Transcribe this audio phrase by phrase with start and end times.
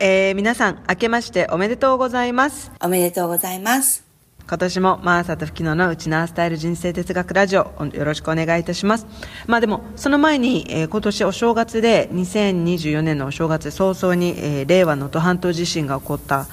[0.00, 2.70] えー、皆さん、明けましておめでとうございます。
[2.80, 4.04] おめでとうございます。
[4.48, 9.08] 今年も、マーサとフキノのうちなースタイル人生哲学ラジオ、よろしくお願いいたします。
[9.48, 16.46] まあでも、その前に、えー今年お正月で、2024年のお正月早々に、えー令和の能登半島地震が起こった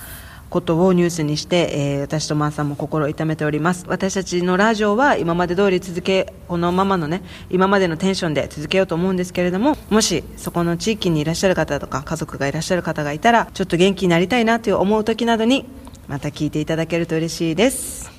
[0.50, 3.86] ことをニュースにして、えー私とマーさんも心痛めております。
[3.88, 15.66] 私たちのラジオは今まで通り続け、このままのね、今までのテンションで続けようと思うんですけれども、もしそこの地域にいらっしゃる方とか、家族がいらっしゃる方がいたら、ちょっと元気になりたいなという思う時などに、
[16.08, 18.12] また聞いていただけると嬉しいです。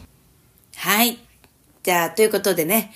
[0.76, 1.18] はい。
[1.82, 2.92] じゃあ、ということでね、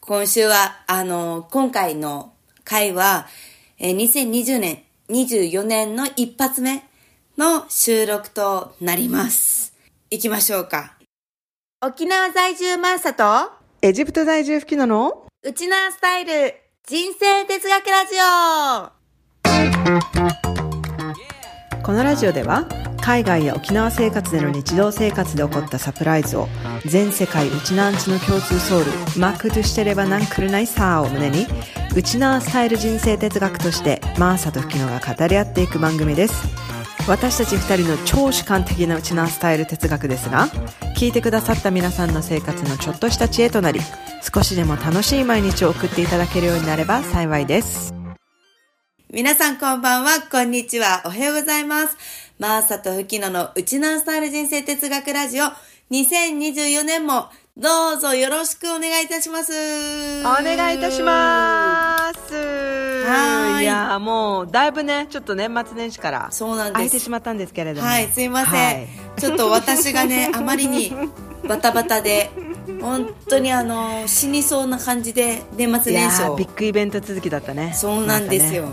[0.00, 2.32] 今週は、あの、今回の
[2.64, 3.26] 回は、
[3.78, 6.84] えー2020年、24年の一発目
[7.36, 9.74] の収録となります。
[10.10, 10.94] 行きましょうか。
[11.84, 13.50] 沖縄在住マーサと、
[13.82, 15.26] エジプト在住吹きのの？
[15.42, 16.54] うちなースタイル
[16.86, 18.12] 人生哲学ラジ
[21.76, 22.66] オこのラジオでは
[23.02, 26.48] 海外や沖縄生活での日常生活で起こったサプライズを
[26.86, 31.46] 全世界うちなーんちの共通ソウルマークとしてればなんくるないさーを胸に
[31.94, 36.34] うちなースタイル人生哲学としてマーサと吹きのが語り合っていく番組です
[37.06, 40.48] 私たち二人の超主観的なうちなスタイル哲学ですが
[40.96, 43.80] 聞いてくださった皆さんの生活のちょっとした知恵となり
[44.22, 47.92] 少しでも楽しい毎日を送っていただけるようになれば幸いです。
[49.12, 51.96] 皆さんこんばんは、こんにちは、おはようございます。
[52.38, 55.44] マーサとフキノのうちなスタイル人生哲学ラジオ。
[55.90, 59.52] 2024年もどうぞよろしくお願いいたします。
[60.22, 62.34] お願いいたします。
[62.34, 68.52] はーいいやーもうだいぶねちょっと年末年始からそうなんです空いてしまったんですけれどもはい、すいません。
[68.52, 68.88] はい
[69.20, 70.92] ちょっと私がね、 あまりに
[71.48, 72.28] バタバタで、
[72.80, 76.46] 本当にあの、死にそうな感じで、年末年始をービ。
[76.46, 78.66] ッグイベント続きだったねそうなんですよ。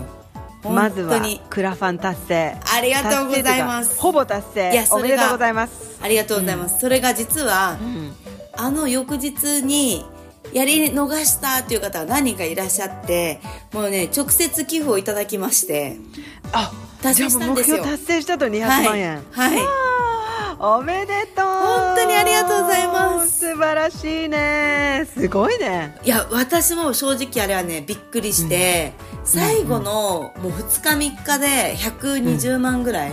[0.64, 1.20] まずは。
[1.48, 6.80] クラファン達成ありがとうございますほぼ達成いやそれがおめでとうございますありがとうございます。
[6.80, 8.16] それが実は、うん
[8.62, 10.04] あの翌日に
[10.52, 13.40] やり逃したという方が何人かいらっしゃって
[13.72, 15.96] もうね直接寄付をいただきまして。
[16.52, 16.70] あ
[17.02, 17.82] 達成したんですよ。
[17.82, 19.22] 達成したと200万円。
[19.32, 19.56] はい。
[19.56, 19.66] はい。
[20.60, 21.44] おめでとう。
[21.44, 23.40] 本当にありがとうございます。
[23.40, 25.08] 素晴らしいね。
[25.12, 25.98] すごいね。
[26.04, 28.92] いや私も正直あれはねびっくりして、
[29.24, 33.12] 最後のもう2日3日で120万ぐらい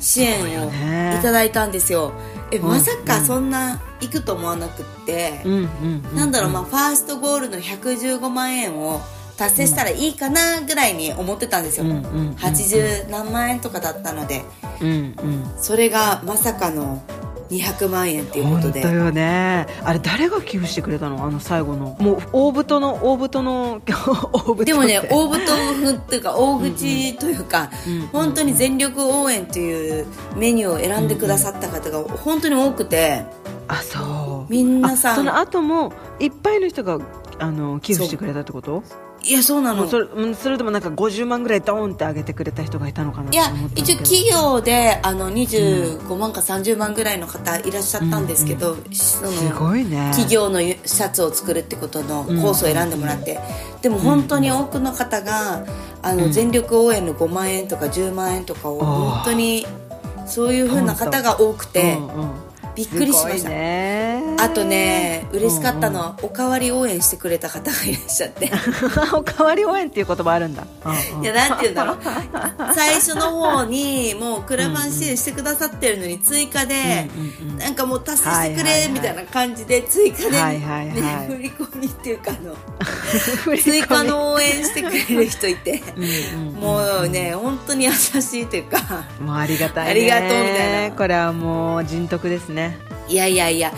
[0.00, 1.16] 支援をね。
[1.20, 2.12] いただいたんですよ。
[2.29, 6.16] えんまさかそんな行くと思わなくって、うんうんうん。
[6.16, 9.00] なんだろう、まあ、ファーストゴールの115万円を
[9.36, 12.30] 達成したらいいかなぐらいに思ってたんですよ、うんうんうん。
[12.32, 14.42] 80何万円とかだったので。
[14.80, 15.14] うんうん。
[15.58, 17.02] それがまさかの
[17.50, 18.82] 200万円っていうことで。
[18.82, 19.66] 本当よね。
[19.82, 21.24] あれ誰が寄付してくれたの？
[21.24, 21.96] あの最後の。
[21.98, 23.80] もう大太の大太の
[24.64, 28.00] でもね大太風っていうか大口というか、うん。
[28.12, 30.06] 本当に全力応援という
[30.36, 33.24] メニューを選んでくださった方が本当に多くて。
[33.68, 34.52] あそう。
[34.52, 35.12] 皆さん。
[35.12, 36.98] あその後もいっぱいの人が
[37.38, 38.82] あの寄付してくれたってこと？
[39.22, 39.86] いやそうなの。
[39.88, 43.44] それうんそれでもなんか50万ぐらいドーンって上げてくれた人がいたのかないとや
[43.76, 50.10] 一応企業であの25万か30万ぐらいの方いらっしゃったんですけど、そのすごいね。
[50.12, 53.38] 企業のシャツを作るってことのコースを選んでもらって、
[53.82, 55.64] でも本当に多くの方が
[56.02, 59.66] あの全力応援の5万円とか10万円とかを本当に
[60.26, 61.96] そういう風な方が多くて。
[61.98, 64.36] うんうんびっくりしました、ね。
[64.38, 68.50] あとね嬉しかったのはおかわり応援してくれた方がいらっしゃって。
[69.12, 71.24] おかわり応援っていう言葉あるんだ、うんうん。
[71.24, 71.98] いやなんて言うんだろう。
[72.74, 77.58] 最初の方にもうクラファン支援してくださってるのに追加で、うんうんうん。
[77.58, 85.82] なんかもう達成してくれみたいな感じで追加で、ねはいはいはい振り込みっていうかあの 追加の応援してくれる人いて。
[85.96, 86.54] うんうん。
[86.54, 88.78] もうね本当に優しいというか。
[89.20, 89.90] もうありがたいね。
[89.90, 90.96] ありがとうみたいな。
[90.96, 92.59] これはもう人徳ですね
[93.08, 93.72] いやいやいや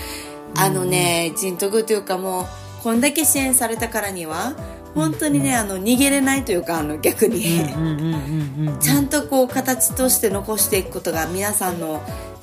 [0.56, 2.44] あのね人徳というかもう
[2.82, 4.54] こんだけ支援されたからには
[4.94, 7.42] 本当にねあの逃げれないというかあの逆に、
[8.80, 12.02] ちゃんとこう形として残していくことが皆さんの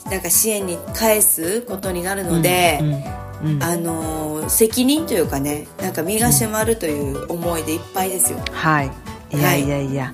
[0.09, 8.91] なんか支援に返すことになるので、うんうんあのー責任というかねなんか身が締まるという思いでいっぱいですよ、はい。
[9.31, 10.13] いやいやいや、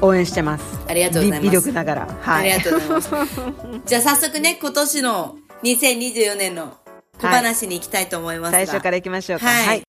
[0.00, 0.64] 応援してます。
[0.88, 1.56] ありがとうございます。
[1.60, 2.18] 力ながら。
[2.20, 2.52] はい。
[2.52, 3.40] ありがとうございます。
[3.84, 6.76] じゃあ早速ね今年の2024年の
[7.20, 9.46] 小話に行きたいと思いますが、最初からいきましょうか。
[9.46, 9.82] はい。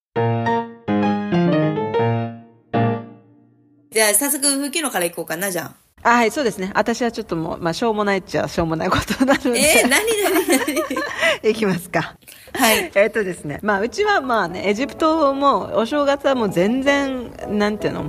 [3.92, 6.72] じゃあ早速吹きのから行こうかなじゃああはいそうですね。
[6.76, 10.48] 私はちょっともう、まあ、しょうもないっちゃしょうもないことなので、えー、何何
[11.44, 11.50] 何？
[11.50, 12.16] い きますか。
[12.54, 12.92] はい。
[12.94, 18.06] えっとですね、まあ、うちはまあね、エジプトもお正月はもう全然、なんていうの、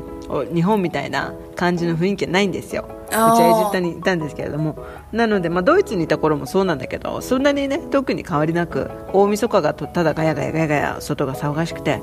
[0.53, 2.87] 日本みたいな感じの雰囲気はないんですよ。
[3.09, 4.77] うちはエジプトにいたんですけれども。
[5.13, 12.01] なので、まあ、ドイツにいた頃もそうなんだけどそんなにね特に変わりなく大晦日がとただガヤガヤガヤガヤ外が騒がしくて。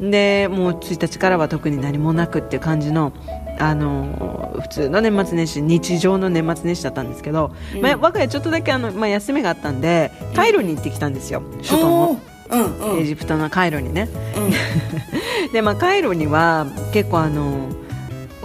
[0.00, 3.12] でもう1日からは特に何もなくっていう感じの
[3.60, 12.20] あの普通の年末年始日常の年末年始だったんですけど、まあ、我が家ちょっとだけあの、まあ、休みがあったんでカイロに行ってきたんですよ首都の。
[12.50, 12.98] うんうん。
[12.98, 14.08] エジプトのカイロにね、
[15.52, 17.68] でまあカイロには結構あの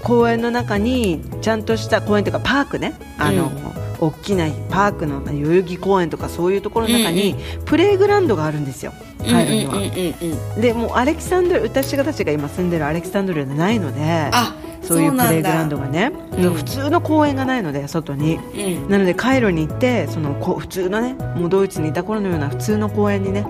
[0.03, 2.93] 公園の中にちゃんとした公園というかパークね。
[3.17, 3.51] あの、
[3.99, 7.35] 大きなパークの代々木公園とかそういうところの中に
[7.65, 8.93] プレイグラウンドがあるんですよ、
[9.27, 14.53] カイロには、うんうんうんうんでもうアレキサンドル私たちが今住んでるアレキサンドルではないのであ
[14.85, 16.53] そういうプレイグラウンドがね、うん。
[16.53, 18.89] 普通の公園がないので外に、うん。
[18.89, 23.45] なのでカイロに行ってそのこ普通のねもうドイツにいた頃のような普通の公園にね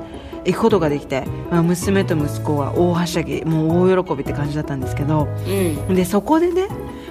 [0.46, 5.96] 行くことができて、まあ、娘と息子は大はしゃぎもう大喜びって感じだったんですけどうん。
[5.96, 6.68] でそこでね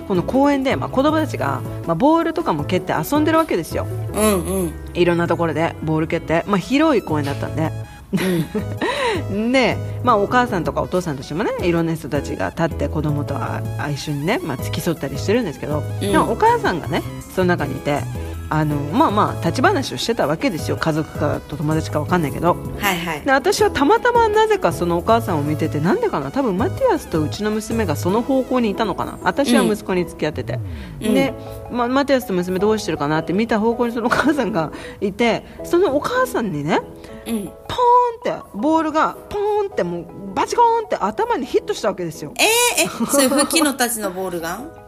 [0.07, 3.87] この公園で、まあ、子供たちが、まあ、ボールとかも蹴って遊んでるわけですよ。
[4.15, 4.73] うんうん。
[4.93, 7.71] いろんなところでボール蹴って、まあ、広い公園だったんで
[8.17, 16.01] で、まあ、お母さんとかお父さんとしてもねいろんな人たちが立って子供とああ一緒にね、まあ、付き添ったりしてるんですけど、うん。
[16.01, 17.03] でもお母さんがね
[17.35, 18.01] その中にいて
[18.51, 20.77] あのまあまあ立ち話をしてたわけですよ。
[20.77, 22.55] 家族かと友達か分かんないけど。
[22.79, 23.21] はいはい。
[23.23, 26.31] で私はたまたまなぜかそのお母さんを見ててなんでかな？
[26.31, 29.19] 多分マティアスとうちの娘がその方向にいたのかな？
[29.23, 30.61] 私は息子に付き合ってて、
[31.01, 31.15] うん。
[31.15, 31.35] で、
[31.73, 36.81] まあ、マティアスと娘どうしてるかなって見た方向にそのお母さんがいてそのお母さんにね
[37.27, 37.45] うん。
[37.47, 42.35] ポーンってボールがポーンってもうバチコーンって頭にヒットしたわけですよ。
[42.39, 44.84] えー、えそういう吹きのたちのボールが？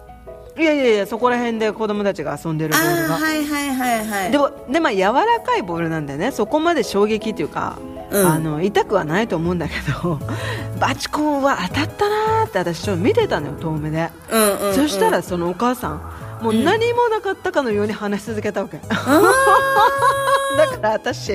[0.58, 3.16] いやいやいやそこら辺で子供たちが遊んでるボあールが。
[3.16, 4.30] あはいはいはいはい。
[4.30, 7.78] でもで、まあ、柔らかいボールなんだよねそこまで衝撃っていうか、
[8.10, 8.26] うん。
[8.26, 10.18] あの痛くはないと思うんだけど
[10.80, 16.00] バチコンは当たったなーって私ちょっと見てたのよ遠目で、うんうん、うん、そしたらそのお母さん
[16.40, 21.30] もう何もなかったかのように話し続けたわけ、 だから私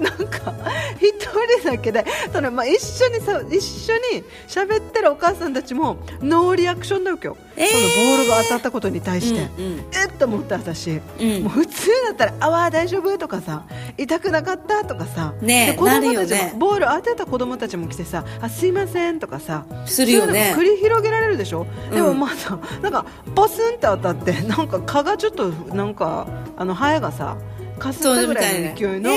[0.00, 0.54] なんか
[0.98, 1.12] 一
[1.60, 7.66] 人だけでその、まあ、一緒にさ一緒に喋ってるお母さんたちもノーリアクションなわけよ、えー。
[7.68, 7.82] その
[8.16, 9.78] ボールが当たったことに対して、うんうん。
[9.92, 11.00] えっと思った私、ん。
[11.42, 13.64] もう普通だったら「あわー大丈夫?」とかさ
[13.98, 16.54] 「痛くなかった?」とかさ、ね子供たちもね。
[16.56, 19.64] ボール当てた子供たちも来てさ「あすいません」とかさ。
[19.86, 20.52] するよね。
[20.54, 21.94] そういうのも繰り広げられるでしょ、うん。
[21.94, 23.04] でもまだなんか
[23.34, 26.26] パスンって当たってなんか蚊がちょっとなんか
[26.56, 27.36] あのハエがさ
[27.78, 29.10] かすったぐらいの勢いの,、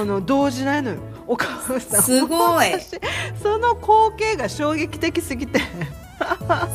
[0.00, 0.98] あの動じないのよ。
[1.26, 2.02] お母さん。
[2.02, 2.72] すごい。
[2.72, 3.00] 私
[3.42, 5.60] その光景が衝撃的すぎて。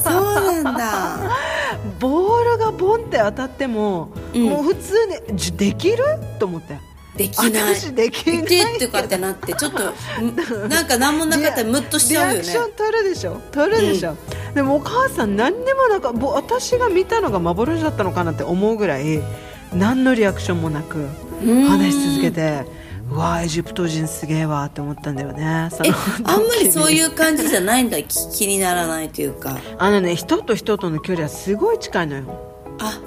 [0.03, 1.31] そうなんだ。
[1.99, 4.43] ボールがボンって当たっても、うん。
[4.49, 4.93] もう普通
[5.29, 6.03] にじないきる？
[6.39, 6.79] と思って
[7.15, 7.75] できない。
[7.75, 9.79] 私できないでってかってなってちょっと
[10.21, 12.43] んなんか何もなかったらムッとしちゃうよね。
[12.43, 13.41] リアクション取るでしょ。
[13.51, 14.15] 取るでしょ、
[14.55, 19.21] でもお母さん何にもなんかぼ私が見たのが幻だったのかなって思うぐらい
[19.73, 21.07] 何のリアクションもなく
[21.43, 21.63] うん。
[21.65, 22.63] 話し続けて
[23.09, 25.67] うわエジプト人すげえわって思ったんだよね。
[25.71, 25.91] そのえ
[26.23, 28.01] あんまりそうういう感じじゃないんだ。
[28.03, 29.57] き 気にならないというか。
[29.77, 32.23] あのね人と人との距離はすごい近いのよ。
[32.79, 33.01] あ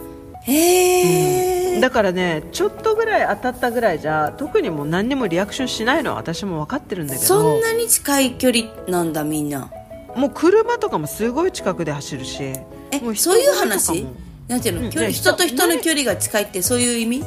[0.47, 7.27] へえ、だからねちょっとぐらい当たったぐらいじゃ特にもう何にもリアクションしないのは私も分かってるんだけど。
[7.27, 9.71] そんなに近い距離なんだみんな。
[10.17, 12.43] もう車とかもすごい近くで走るし。
[12.43, 14.03] えも人そういう話？
[14.03, 14.13] も。
[14.47, 17.25] なんていうの、距離うんね人と人のね距離が近いってそういう意味？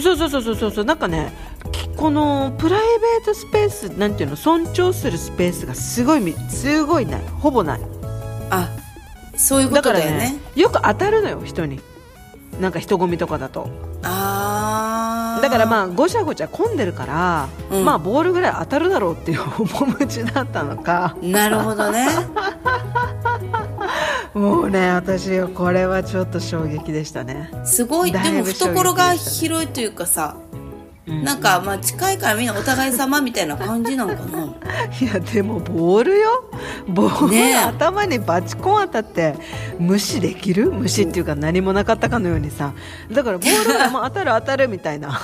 [0.00, 0.84] そうそうそうそうそう。
[0.84, 1.32] なんかね
[1.72, 7.20] きこのプライベートスペースなんていうの尊重するスペースがすごいみすごいない。
[7.40, 7.80] ほぼない。
[8.50, 8.68] あ
[9.36, 10.32] そういうことだよね。
[10.32, 11.80] ねよく当たるのよ人に
[12.60, 13.68] なんか人混みとかだと。
[14.02, 17.84] ああだからまあごちゃごちゃ混んでるから、うん。
[17.84, 21.16] まあボールぐらい当たるだろうっていう面持ちだったのか。
[21.22, 22.08] なるほどね。
[24.34, 27.50] もうね私これはちょっと衝撃でしたね。
[27.64, 28.12] すごい。
[28.12, 30.47] でも懐が広いというかさ、うん
[31.08, 34.44] なんかまあ近いからみんなお互い様みたいな感じなのかな。
[35.00, 36.44] いやでもボールよ。
[36.86, 37.50] ボール、ね。
[37.52, 39.34] え頭にバチコン当たって
[39.78, 40.70] 無視できる？
[40.70, 42.72] 無視っていうか何もなかったかのようにさ。
[43.10, 45.18] だからボールが まあ当たる当たるみたいな。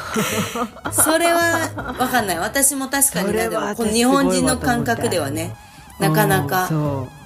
[0.93, 2.39] それは分かんない。
[2.39, 5.55] 私も確かに日本人の感覚ではね
[5.99, 6.69] なかなうんか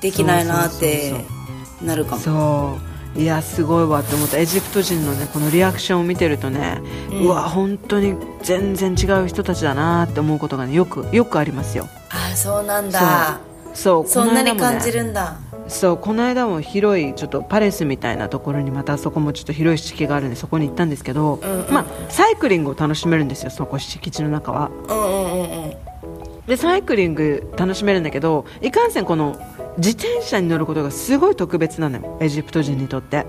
[0.01, 1.15] できないなって
[1.83, 2.23] なるかも。
[2.23, 2.88] そう
[3.19, 4.39] いやすごいわって思った。
[4.39, 7.27] エジプト人のねこのリアクションを見てるとね、うん。
[7.27, 11.89] うわ本当に全然違う人たちだなって思うことがねよくよくありますよ。
[12.11, 13.41] ああそうなんだ。
[13.75, 14.07] そう。
[14.07, 15.37] そんなに感じるんだ。
[15.67, 21.75] そうこの間も広いちょっとパレスみたいなところにまたそこもちょっと広い敷地があるんでそこに行ったんですけど、うんうん。
[21.75, 24.71] まあ、サイクリングを楽しめるんですよそこ敷地の中は。
[24.89, 25.88] うんうんうんうん
[26.49, 29.39] でサイクリング楽しめるんだけどいかんせんこの
[29.77, 33.27] 自転車に乗ることがすごい特別なのよエジプト人にとって。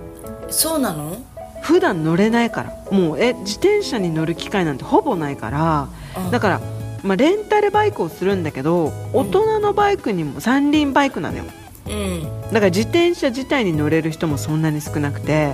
[0.50, 1.16] そうなの？
[1.62, 2.74] 普段乗れないから。
[2.92, 5.90] もうえ自転車に乗る機会なんてほぼないから。
[6.18, 6.32] うん。
[6.32, 6.62] だから、
[7.04, 11.44] まあ、レンタルバイクをするんだけど大人のバイクにも三輪バイクなのよ。
[11.88, 12.24] うん。
[12.24, 15.54] だから自転車自体に乗れる人もそんなに少なくて。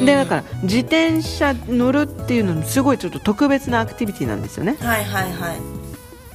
[0.00, 0.04] うん。
[0.04, 4.76] でだから自転車乗るっていうのもすごいちょっと特別なアクティビティなんですよね。
[4.80, 5.73] はいはいはい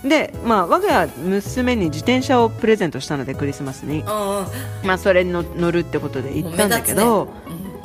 [0.04, 4.46] で、まあ、我が家娘に自転車をプレゼントしたのでクリスマスに、うんうん。
[4.86, 7.26] まあ、それに乗乗るってことで行ったんだけど、もう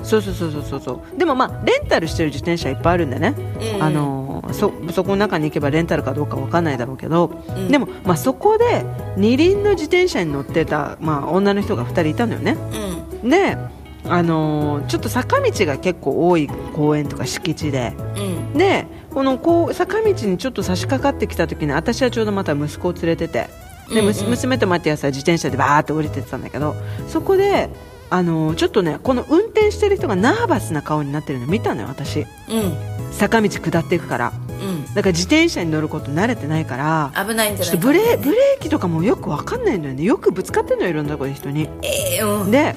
[0.00, 1.18] 目そうそうそうそうそうそう。
[1.18, 3.34] でもまあレンタルしてる自転車いっぱいあるんでね、
[3.76, 3.82] うん。
[3.82, 7.28] あのーそそこの中に行けばレンタルかどうかわかんないだろうけど、
[7.58, 7.68] ん。
[7.68, 8.84] でも、まあ、そこで
[9.16, 12.56] 二輪の自転車に乗ってた、まあ、女の人が2人いたのよね。
[13.22, 13.30] うん。
[13.30, 13.56] で、
[14.06, 17.94] あのーちょっと坂道が結構多い公園とか敷地で。
[18.16, 18.20] う
[18.54, 18.58] ん。
[18.58, 23.48] でこのこう坂道にちょっと差し掛かってきた時に私はちょうどまた息子を連れてて
[23.88, 24.28] で、うんうん。
[24.30, 26.74] 娘とマティアスは自転車でバーって降りてたんだけど
[27.08, 27.70] そこで、
[28.10, 32.20] あのーちょっとねこの運転してる人がナーバスな顔になってるの見たのよ私。
[32.20, 32.26] うん。
[33.12, 34.32] 坂道下っていくから。
[34.48, 34.84] うん。
[34.94, 40.02] だから自転車に乗ること慣れてないから危ないんじゃないブレブレーキとかもよくわかんないのよね。
[40.02, 41.68] よくぶつかってんのよいろんなところで人に。
[41.82, 42.50] えーうん。
[42.50, 42.76] で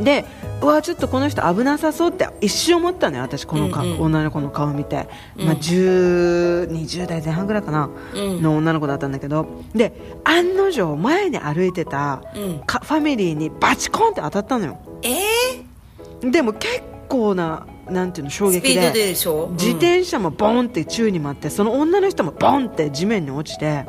[0.00, 0.24] で
[0.62, 4.00] うわちょっとこの人危なさそうって一瞬思ったのよ私このか、うんうん。
[4.02, 5.46] 女の子の顔見て、うん。
[5.46, 8.42] まあ、10 20代前半ぐらいかな、うん。
[8.42, 9.46] の女の子だったんだけど。
[9.74, 9.92] で
[10.24, 14.78] 案の定前に歩いてた、ファミリーにバチコンって当たったのよ。
[15.02, 18.92] えでも結構ななんていうの衝撃で。
[18.92, 23.84] 自転車もボンって宙に舞ってその女の人もボンって地面に落ちて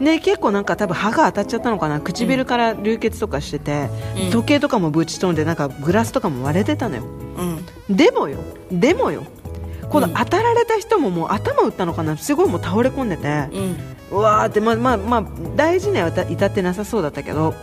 [0.00, 2.00] ね、結構なんか多分歯が当たっちゃったのかな。
[2.00, 4.30] 唇から流血とかしてて、うん。
[4.30, 7.02] 時計とかもぶち飛んでなんかグラスとかも割れてたのよ。
[7.02, 7.56] うん。
[7.88, 8.38] うんでもよ。
[8.70, 9.24] でもよ。
[9.90, 10.14] このうん。
[10.14, 13.76] 当たられた人ももう頭打ったのかなすごいもう倒れ込んでて、うん。
[14.10, 15.24] うわーってまあまあまあ
[15.56, 17.54] 大事には至ってなさそうだったけど。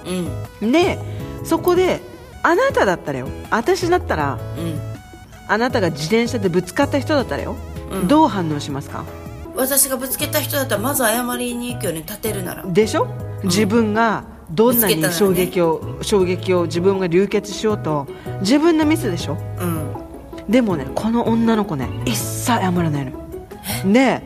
[0.62, 0.72] うん。
[0.72, 0.98] で
[1.44, 2.02] そこで
[2.44, 3.28] あなただったらよ。
[3.50, 4.80] 私だったらうん。
[5.48, 7.56] あなたが自転車でぶつかった人だったらよ、
[7.92, 8.08] うん。
[8.08, 9.06] どう反応しますか？
[9.56, 12.66] 私がぶつけた人だったらまず謝りに行くよね立てるなら。
[12.66, 13.08] でしょ？
[13.44, 18.08] 自分がどんなに衝撃を、衝撃を自分が流血しようと
[18.42, 19.38] 自分のミスでしょ？
[19.60, 19.96] うん。
[20.50, 23.30] でもねこの女の子ね一切謝らないの
[23.92, 24.22] で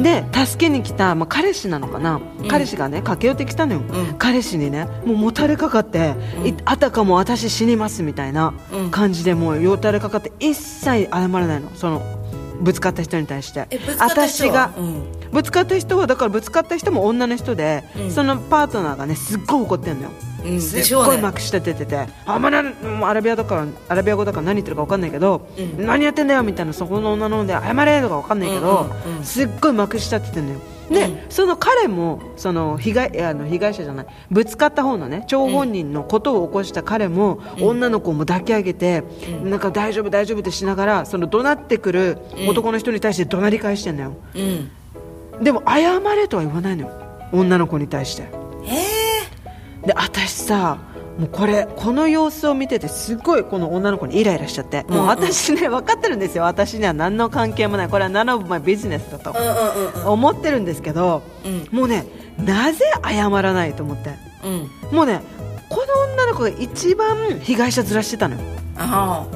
[0.00, 2.48] で助けに来た、まあ、彼氏なのかな、うん。
[2.48, 4.14] 彼氏がね駆け寄ってきたのよ、うん。
[4.18, 8.90] 彼氏にねもうもたれかかって、いあたかも私死にますみたいなうん。
[8.90, 11.70] 感じでもうよたれかかって一切謝らないの。
[11.74, 12.17] その
[12.60, 13.68] ぶつかった人に対して。
[13.98, 16.06] 私が、うんぶつかった人は？
[16.06, 18.10] だからぶつかった人も女の人で、うん。
[18.10, 20.10] そのパートナーがねすっごい怒ってんのよ、
[20.46, 20.60] うん。
[20.60, 25.86] すっごいまくし立てててあまだもうアラビアだからアラビア語だから何言ってるか分かんないけど、うん。
[25.86, 28.90] 何やってんだよみたいなそこの女ので謝れとか分かんないけど、
[29.22, 31.18] すっごいまくし立ててんのよで、うん。
[31.28, 39.04] その彼もその被害あの被害者じゃないぶつかった方のね張本人のことを起こした彼も、女の子も抱き上げて、
[39.44, 42.18] なんか大丈夫大丈夫ってしながらその怒鳴ってくる
[42.48, 45.44] 男の人に対して怒鳴り返してんのよ、うん。
[45.44, 46.92] でも謝れとは言わないのよ。
[47.32, 48.28] 女の子に対して。
[48.64, 50.78] えで私さ
[51.18, 54.84] もうこれこの様子を見ててすごいこの女の子にイライラしちゃって。
[54.88, 56.44] もう私ね 分かってるんですよ。
[56.44, 57.88] 私には何の関係もない。
[57.88, 60.06] これは none of my business だとー、うんうんうん。
[60.12, 61.68] 思ってるんですけど、うん。
[61.76, 62.06] もうね
[62.38, 64.10] なぜ謝らないと思って。
[64.44, 64.96] うん。
[64.96, 65.20] もうね
[65.68, 68.40] この女の子が一番被害者面してたのよ。
[68.76, 69.26] あ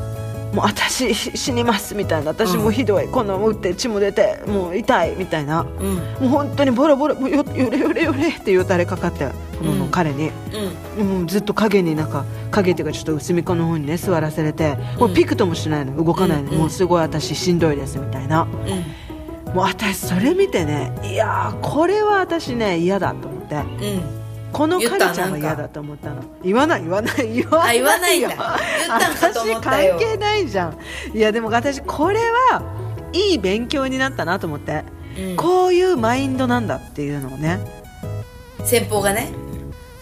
[0.53, 2.31] もう私し死にますみたいな。
[2.31, 5.61] 私もひどい、この打って血も出てもう痛いみたいな。
[5.61, 5.97] あうん。
[5.97, 9.27] もう本当にボロボロもうよよれよれよれってよたれかかって
[9.59, 10.31] このうん彼に、
[10.99, 11.27] うん。
[11.27, 15.97] ずっと影になんか影っていうかちょっと隅っこの方にね座らせれてもうピクともしないの。
[16.05, 16.59] 動かないの、うん。
[16.59, 18.43] もうすごい私しんどいですみたいな。
[18.43, 19.55] うん。
[19.55, 23.55] もう私それ見てねいやーこれは私ね嫌だと思って。
[23.55, 23.59] う
[24.19, 24.22] ん
[24.53, 26.23] この言った彼ちゃんは嫌だと思ったの。
[26.45, 29.95] 言わない言わない言わないあ言わないよ言ったんかと思ったよ。
[29.97, 30.79] 私関係ないじゃん。
[31.15, 32.63] いやでも私これは
[33.13, 34.85] いい勉強になったなと思って、
[35.19, 35.37] うん。
[35.37, 37.59] こういうマインドなんだっていうのをね。
[38.65, 39.33] 先方がね。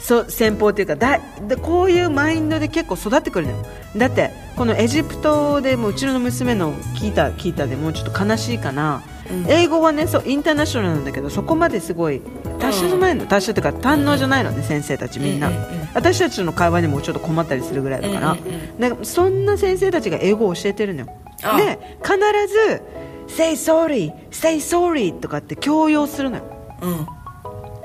[0.00, 3.59] そう先方っていうかだでこういうマインドで結構育ってくるのよ。
[3.97, 12.21] だってこのエジプトでもううちの娘の聞いた聞いたでもうちょっと悲しいかな、うん英語はねそうインターナショナルなんだけどそこまですごい
[12.59, 15.51] 達者じゃないの、達者っていうか堪能じゃないのね先生たちみんな、
[15.95, 18.37] 私たちの会話にもちょっと困ったりするぐらいだから、
[18.79, 21.07] なんかそんな先生たちが英語を教えてるのよ。
[21.57, 22.19] で必
[22.49, 22.83] ず
[23.29, 26.43] 「say sorry say sorry」とかって強要するのよ。
[26.83, 27.07] うん。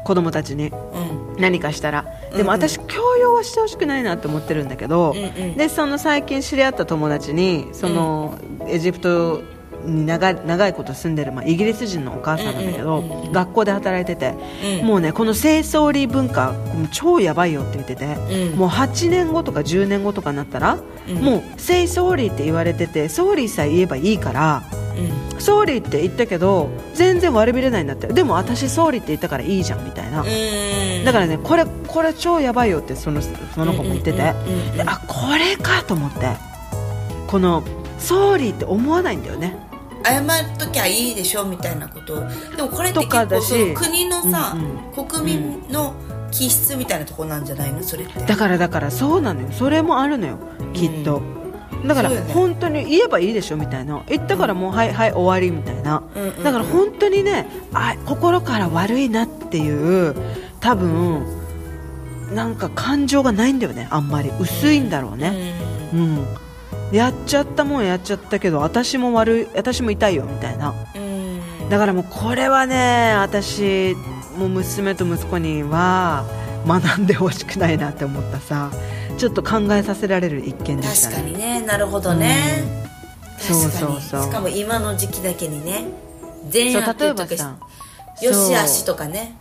[0.04, 0.68] 子供たちに。
[0.68, 1.42] うん。
[1.42, 2.06] 何かしたら。
[2.36, 5.16] でも私強要はしてほしくないなと思ってるんだけど、
[5.58, 8.38] でその最近知り合った友達にその、
[8.68, 9.42] エジプト
[9.86, 13.01] に長い長いこと住んでる、まあ、イギリス人のお母さんなんだけど、
[13.32, 14.34] 学校で働いてて、
[14.82, 14.88] うん。
[14.88, 16.54] もうねこの性総理文化
[16.92, 18.06] 超やばいよって言ってて、
[18.51, 18.58] うん。
[18.58, 20.77] もう8年後とか10年後とかになったら、
[21.08, 21.15] うん。
[21.18, 24.63] もう性総理って言われてて総理さえ言えばいいから
[25.34, 25.42] うん。
[25.42, 28.08] 総理って言ったけど全然悪びれないんだって。
[28.08, 31.06] でも私総理って言ったからいいじゃんみたいな、うん。
[31.06, 36.56] だからねこれこれ超やばいよってそのその子も言ってて、あこれかと思って。
[37.27, 37.63] この
[37.98, 39.58] 総理って思わないんだよね
[40.06, 42.24] 謝るときはいいでしょみたいなこと。
[42.56, 45.94] でもこれってとかだし結構その国のさ、うん国民の
[46.32, 47.82] 気質みたいなところなんじゃないの？
[47.84, 48.20] それって。
[48.20, 49.48] だからだからそうなのよ。
[49.52, 50.38] それもあるのよ。
[50.74, 51.22] きっと、
[51.86, 54.04] だから本当に言えばいいでしょみたいな。
[54.08, 56.44] 言ったからもう、はいはい終わりみたいな、うんうんうん。
[56.44, 60.16] だから本当にねあ心から悪いなっていう
[60.60, 61.26] 多分
[62.34, 63.88] なんか感情がないんだよね。
[63.92, 64.32] あんまり。
[64.40, 65.54] 薄いんだろうね、
[65.94, 66.26] うん
[66.92, 70.74] やっちゃったもんやっちゃったけど私も悪い私も痛いよみたいな。
[70.96, 71.01] うん。
[71.01, 73.96] うんだからもうこれはね私
[74.38, 76.25] もう娘と息子には
[76.68, 78.72] 学んでほしくないなって思ったさ。
[79.18, 81.15] ちょっと考えさせられる一件でしたね。
[81.15, 81.62] 確かにね。
[81.62, 82.36] なるほどね、
[83.39, 84.24] そう確かにそうそう。
[84.24, 85.86] しかも今の時期だけにね。
[86.44, 87.56] そう善悪例えばさ
[88.22, 89.34] よしそうあしとかね。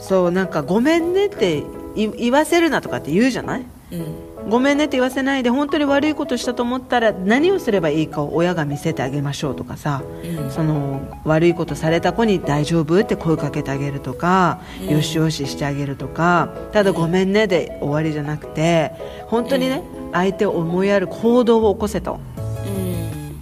[0.00, 1.64] そうなんかごめんねって
[1.96, 3.64] い言わせるなとかって言うじゃない？
[3.92, 4.04] うん
[4.48, 10.50] ごめんねって言わせないで本当に悪いことしたと思ったら何をすればいいかを親が見せてあげましょうとかさ、うん。
[10.50, 14.88] その悪いことされた子に大丈夫って声かけてあげるとか、うん。
[14.90, 18.92] よしよししてあげるとかただごめんねで終わりじゃなくて
[19.26, 22.20] 本当にね、相手を思いやる行動を起こせと。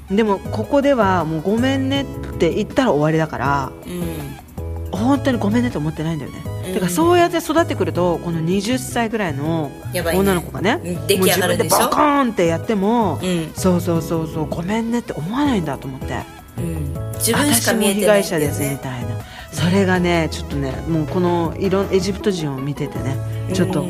[0.09, 0.17] うん。
[0.17, 2.07] でもここではもうごめんねっ
[2.39, 4.45] て言ったら終わりだからうん。
[4.97, 6.75] 本当にごめんねと思ってないんだよね、うん。
[6.75, 9.71] てかそうやって育ってくるとこの20歳ぐらいの
[10.15, 11.07] 女の子がねうん。
[11.07, 11.77] 出来上がるでしょ？
[11.77, 13.53] もう自分でバコーンってやっても、うん。
[13.55, 16.23] そうそうそうそうごめんねって思わないんだと思って。
[16.59, 16.95] うん。
[17.15, 19.09] 自分しか見えて私も被ない害者ですみいたいな。
[19.53, 23.17] それがねちょっとねもうこのいろエジプト人を見ててね
[23.53, 23.85] ちょっと、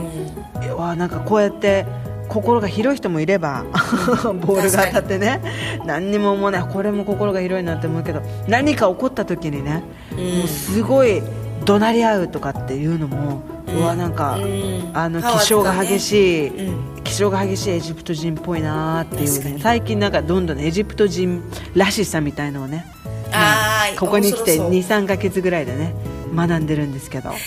[0.62, 1.86] いやわなんかこうやって
[2.28, 3.64] 心が広い人もいれば
[4.44, 5.40] ボールが当たってね
[5.86, 6.62] 何にも思わない。
[6.64, 9.82] これも心が広いなって思うけど何か起こった時にね、
[10.12, 10.38] うん。
[10.40, 11.22] もうすごい
[11.64, 14.90] 怒鳴り合うとかっていうのも、うわなんか、うん。
[14.94, 17.02] あの気性が激しい、うん。
[17.04, 21.42] 気性が激しいエジプト人っぽいなっていう、ね、最近なんかどんどんねエジプト人
[21.74, 22.86] らしさみたいのをね
[23.32, 25.00] あーここに来て面白そう。
[25.02, 25.94] 23か月ぐらいでね
[26.34, 27.38] 学んでるんですけど、はい。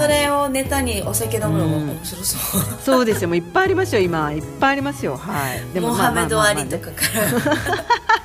[0.00, 3.28] それをネタにお酒飲むのもうん面白そう、そうですよ。
[3.28, 4.32] もういっぱいありますよ今。
[4.32, 5.16] いっぱいありますよ。
[5.16, 5.80] はい。
[5.80, 6.96] モハメド・アリとねかか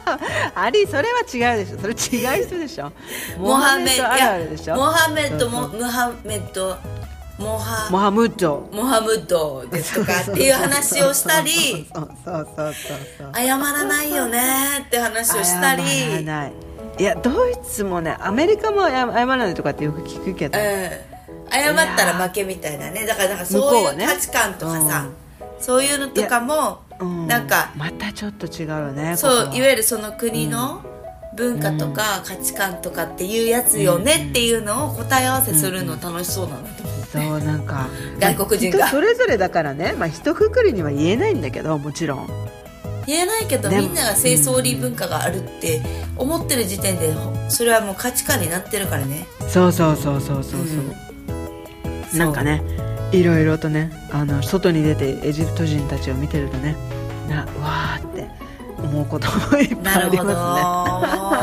[0.05, 0.17] ら。
[0.63, 1.79] アリそれは違うでしょ。
[1.79, 2.91] それ違う人でしょ。
[3.37, 4.75] モハメドあるあるでしょ。
[4.75, 6.77] モハメドムハメド
[7.37, 8.67] モハモハムッド。
[8.73, 11.87] モハムッドですとかっていう話をしたり。
[11.93, 13.31] そうそうそうそうそう。
[13.35, 14.39] 謝らないよね
[14.85, 15.83] って話をしたり。
[15.83, 16.66] 謝らない
[16.99, 20.63] いやドイツもねアメリカも謝謝らないとかってよく聞くけど、うん。
[21.51, 23.05] 謝ったら負けみたいなね。
[23.05, 25.07] だからなんかそういう価値観とかさ、
[25.59, 27.27] そういうのとかも、うん。
[27.27, 30.81] なんかまたちょっと違うよねそういわゆるその国の
[31.35, 37.87] 文化とか価値観とかっていうやつよねっていうのを答え合わせするの楽しそうなんだと思う、そうなんか
[38.19, 38.87] 外国人が。
[38.87, 42.27] 人それぞれだからね、まあ、一括りには言えないんだけどもちろん
[43.07, 45.81] 言えないけどみんなが清掃理文化があるって
[46.17, 47.15] 思ってる時点で
[47.49, 49.25] それはもう価値観になってるからね。
[49.47, 52.61] そうそうそうそうそうそう、なんかね
[53.13, 56.75] いろいろとねあの外に出てエジプト人たちを見てるとね
[57.29, 58.27] なうわーって
[58.77, 60.33] 思うこともいっぱいありますね。
[60.33, 61.37] ど。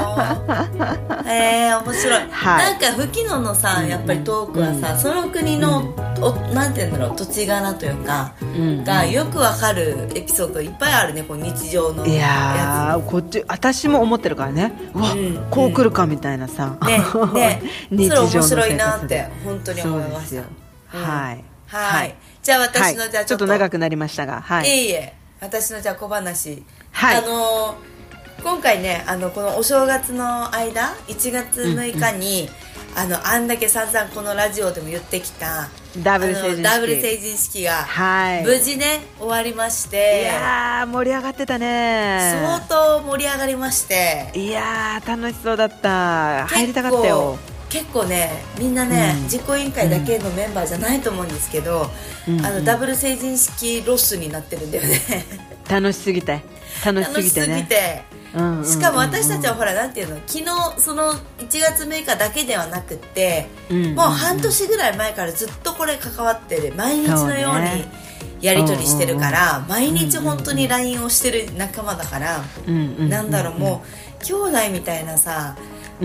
[1.30, 2.72] えー、面白い、はい。
[2.72, 14.72] なんか吹き野のさやっぱりトークはさ、その国の、おなんて言うんだろう土地柄というか、んがよくわかるエピソードいっぱいあるねこう日常のいやこっち私も思ってるからね。
[14.94, 15.46] うわ、うん。
[15.50, 16.98] こう来るかみたいなさ、つね
[17.32, 17.62] ね。
[17.90, 20.42] 日 それ常の生活面白いなって本当に思いました。
[20.92, 21.04] そうん。
[21.04, 21.44] はい。
[21.66, 22.14] はい。
[22.42, 23.10] じゃあ私の、はい。
[23.10, 23.46] じゃあちょっと。
[23.46, 24.68] 長くなりましたがはい。
[24.68, 25.14] いえいえ。
[25.40, 26.62] 私のじゃあ小話。
[26.92, 27.16] はい。
[27.16, 27.94] あのー
[28.42, 32.50] 今回ねあのこのお正月の間1月6日に、
[32.96, 35.68] あのあんだけ散々このラジオでも言ってきた
[36.02, 36.62] ダブル成人式。
[36.62, 38.44] ダブル成人式がはい。
[38.44, 42.30] 無事ね終わりましいてやー盛り上がってたね。
[42.40, 44.30] 相当盛り上がりまして。
[44.34, 46.46] いやー楽しそうだった。
[46.46, 47.36] 入りたかったよ。
[47.68, 49.28] 結構ねみんなね、うん。
[49.28, 51.90] 実行委員会だけのメンバーじゃないと思うんですけど、
[52.28, 52.46] うん。
[52.46, 55.00] あのダブル成人式ロスになってるんだよね。
[55.68, 56.42] 楽しすぎて
[56.84, 57.66] 楽しすぎぎてね。
[57.68, 58.02] て。
[58.08, 58.64] うんうんうんうん。
[58.66, 63.94] しかも私たちはほらなんていうの昨日その1月6日だけではなくって、うんうんうん。
[63.94, 67.84] もう半年ぐらい前からずっとこれ関わってる毎日のように
[68.40, 73.82] やり取りしてるから、毎日本当に LINE をしてる仲間だから、うんうんうんなんだろうも
[74.20, 75.56] う兄弟みたいなさ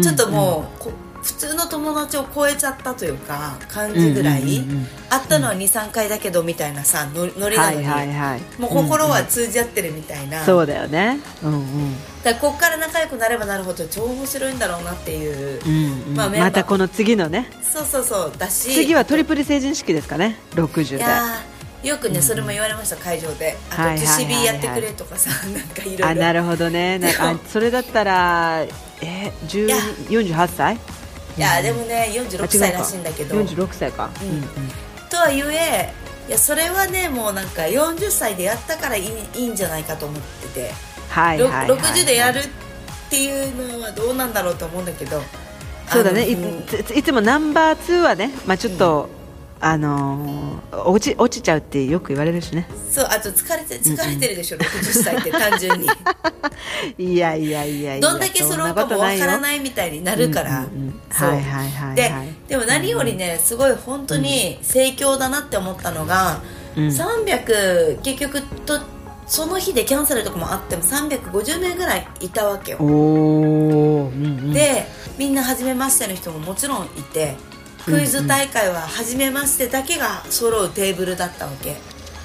[0.02, 4.86] ちょっともう、こ普通の友達を超えちゃったというか感じぐらい、うんうんうんうん。
[5.10, 8.42] 会ったのは23回だけどみたいなさノノリなのに、はいはいはい。
[8.60, 11.20] もう心は通じ合ってるみたいな、そうだよね。
[11.44, 11.96] うんうん。
[12.24, 16.16] だこっから仲良くなればなるほど超面白いんだろうなっていう、うんうん。
[16.16, 17.50] まあまたこの次のね。
[17.62, 18.34] そうそうそう。
[18.38, 18.74] だし。
[18.74, 20.40] 次はトリプル成人式ですかね。
[20.56, 20.96] 60で。
[20.98, 23.58] いやーよくね、それも言われました会場で。
[23.72, 26.08] あと、はいはいやってくれとかさ なんかいろいろ。
[26.08, 27.00] あなるほどね。
[27.00, 28.66] なでもあそれだったら
[29.02, 29.78] え10いや
[30.10, 30.78] 48歳？
[31.40, 33.36] いやでもね46あ違う歳からしいんだけど。
[33.36, 34.10] 46歳か。
[34.22, 34.30] うん。
[34.30, 34.44] うん
[35.10, 35.92] とはいえ
[36.28, 40.68] いやそれはねもうなんか40歳でやったからいいいいんじゃないかと思ってて、ろ
[41.10, 41.80] はいはいはい。
[41.80, 42.44] 60でやるっ
[43.10, 45.22] ていうのはどうなんだろうと思うんだけど。
[45.88, 46.28] そうだね。
[46.30, 49.10] いつもナンバー2はねまあちょっと
[49.62, 52.68] あのー落ち落ちちゃうってよく言われるしね。
[52.92, 55.88] そうあと疲れて疲れてるでしょ、60歳って単純に。
[56.98, 60.66] いやいやいやいやどんだけ揃うかもわからいないみたいになるから、
[61.10, 62.28] はいはいはいではい。
[62.48, 66.42] でも何よりねすごい本当に盛況だなって思ったのが、
[66.76, 66.88] うん。
[66.88, 68.80] 300結局と
[69.28, 72.78] その日でキャンセルとかもあっても350名ぐらいいたわけよ。
[72.80, 77.36] うんうん、でみんな初めましての人ももちろんいて
[77.86, 81.78] クイズ大会は初めましてだけが揃うテーブルだったわけ、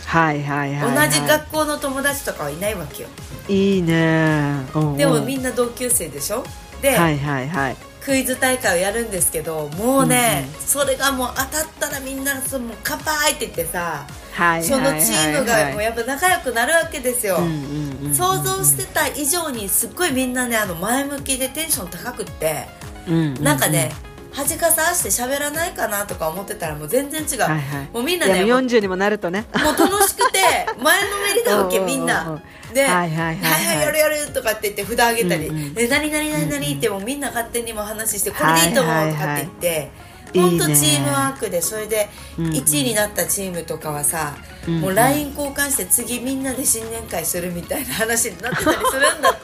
[0.07, 3.09] はいはいはい、はい、同じ学校の友達とかはいないわけよ。
[3.49, 4.97] いいね、うんうん。
[4.97, 6.45] でもみんな同級生でしょ？
[6.83, 7.77] で、はいはいはい。
[8.03, 22.67] クイズ大会をやるんですけどもうね、それがもう当たったらみんなそのもう乾杯って言ってさ、はいそのチームがもうややっぱ仲良くなるわけですよ、うんうんうん、想像してた以上にすっごいみんなねあの前向きでテンション高くって、
[23.09, 23.43] うんうんうん。
[23.43, 23.90] なんかね
[24.35, 30.38] 恥かさして喋らないかなとか思ってたらもう全然違う、はいはいもうみんないねやもうもう40にもなるとねもう楽しくて
[30.83, 32.42] 前のめりなわけみんな
[32.75, 39.66] で「ははいいはいやるやる」とかって言って札あげたり「うんうんえ何何何何?」ってもうみんな勝手にも話して「これでいいと思う」とかって言って。
[39.66, 39.90] いはい
[40.35, 44.35] 本当いいねチームワークでそれでうんうん1位になったチームとかはさ、
[44.66, 49.35] うんうんもう LINE 交換して次みんなで新年会するみたいな話になってたりするんだっ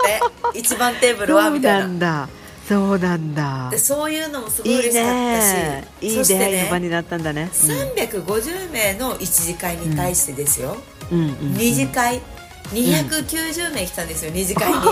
[0.53, 2.29] て一番テーブルはみたいななんだ
[2.71, 3.69] そうなんだ。
[3.73, 5.89] でそういうのもすごいいい嬉しかったね。
[6.01, 10.77] しいいそして出会いの場ねになったんだね、350名の一次会に対してですよ、
[11.11, 11.19] うん。
[11.19, 11.29] うん。
[11.31, 11.55] うん。
[11.55, 12.21] 二次会
[12.69, 14.79] 290名来たんですよ、二次会に。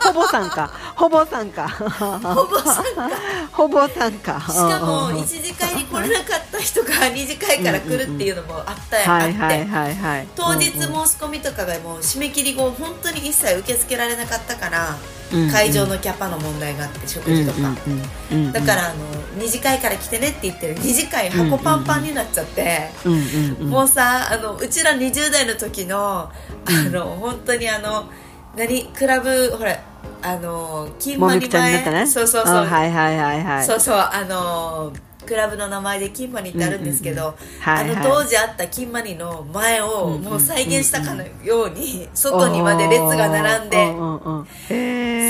[0.00, 0.70] ほぼ参加。
[0.96, 1.68] ほぼ参加。
[1.68, 3.10] ほぼ参加。
[3.52, 4.40] ほぼ参加。
[4.40, 5.22] しかもうんうんうん。
[5.22, 10.28] 一次会に来れなかった人が 二次会から来るっていうのもあったあって、はいはいはいはい。
[10.34, 14.96] 当日申しうんうん込みとかがもう締め切り後本当に一切受け付けられなかったから、
[15.32, 15.50] うんうん。
[15.50, 18.94] 会場のキャパの問題があって食事とか、うんうんうんうんだからあの
[19.36, 20.74] 二次会から来てねって言ってる。
[20.78, 26.30] 二次会箱パンパンになっちゃって、うんうんうんもうさあのうちら20代の時の
[26.66, 28.08] あの、本当にあの
[28.56, 29.78] 何クラブほら
[30.22, 32.06] あの金馬にもみくちゃんになったね。
[32.06, 33.66] そうそうそう、あはいはいはいはい。
[33.66, 34.92] そうそうあの
[35.26, 43.92] クラブの名前で金マニってあるんですけど、あの当時あった金マニの前をもう再現したかのように外にまで列が並んで、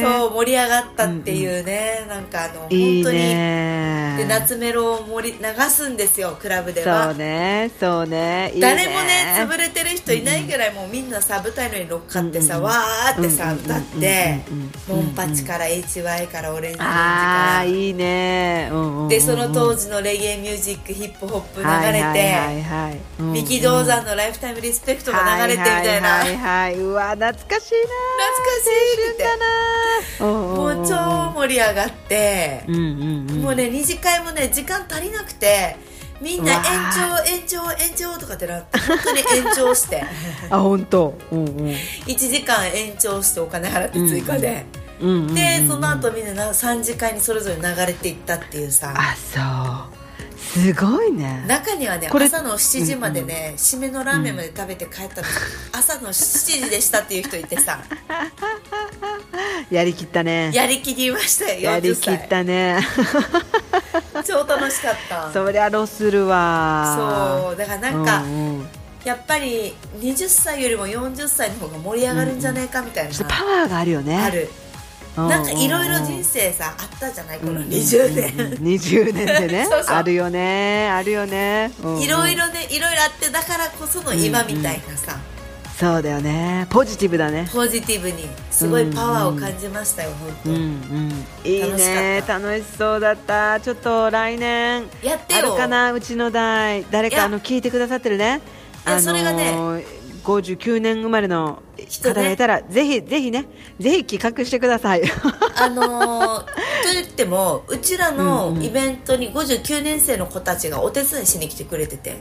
[0.02, 7.14] そう盛り上がったっていうね、なんかあの本当にねで夏メロを盛り流すんですよクラブでそうは。
[7.14, 14.40] ねそうね誰もね潰れてる人いないぐらいもうみんなさ舞台の上に乗っかってさ、わーってさ、歌って、
[14.88, 17.58] モンパチから HY からオレンジから。
[17.58, 19.08] あいいね、うんうんうんうん。
[19.08, 22.34] でその当時のレゲエミュージックヒップホップ流れて、
[23.18, 26.74] 三木道山の「ライフタイムリスペクト」が流れてみたいな、はいはいはいはい。
[26.76, 27.58] うわ懐かしいな。
[27.58, 27.70] 懐か
[28.64, 28.70] し
[29.08, 30.94] いってもう超
[31.34, 33.42] 盛り上がってう、んうんうん。
[33.42, 35.76] もうね二次会もね時間足りなくて
[36.20, 40.04] みんな延長延長延長とかってなって本当に延長して。
[40.50, 41.14] あ本当。
[41.30, 41.54] うんうん。
[42.06, 48.94] 1時間延長してお金払って追加で、うんうんうんでその後みんな3次会にそれぞれ流れていったっていうさ。
[48.96, 49.40] あそ
[49.98, 50.02] う。
[50.52, 51.44] すごいね。
[51.48, 55.28] 中にはね朝の7時までね、締めのラーメンまで食べて帰ったの、
[55.72, 57.80] 朝の7時でしたっていう人いてさ。
[59.70, 60.50] やりきったね。
[60.52, 62.86] やりきりましたよやり40きっ歳たね。
[64.26, 65.32] 超楽しかった。
[65.32, 67.46] そりゃロスるわ。
[67.48, 67.56] そう。
[67.56, 68.68] だからなんか、うんうん。
[69.04, 74.16] やっぱり20歳よりも40歳の方が盛り上がるんじゃねえかみたいな、ちょっとパワーがあるよね。
[74.18, 74.50] ある。
[74.50, 74.61] う
[75.16, 77.38] なんかいろいろ人生さあったじゃない？
[77.38, 79.66] この20年、20年でね。
[79.70, 79.96] そうそう。
[79.96, 80.88] あるよね。
[80.90, 81.70] あるよね。
[81.82, 82.02] うんうん。
[82.02, 85.18] いろいろねいろいろあってだからこその今みたいなさ、
[85.78, 86.66] そうだよね。
[86.70, 87.46] ポジティブだね。
[87.52, 90.10] ポジティブにすごいパワーを感じましたよ、
[90.46, 90.54] うんう
[90.88, 92.38] 本んいい楽しかねった。
[92.38, 93.60] 楽しそうだった。
[93.60, 94.84] ちょっと来年。
[95.02, 95.40] 当やってよ。
[95.40, 95.92] あるかな？
[95.92, 96.86] うちの代。
[96.90, 98.40] 誰かあの聞いてくださってるね。
[98.86, 101.62] やそれがねー59年生まれの
[102.02, 103.46] 方がいたら、ぜひぜひね
[103.78, 105.02] ぜひ企画してください。
[105.56, 106.44] あのー
[106.82, 112.16] と言ってもうちらのイベントに59年生の子たちがお手伝いしに来てくれてて。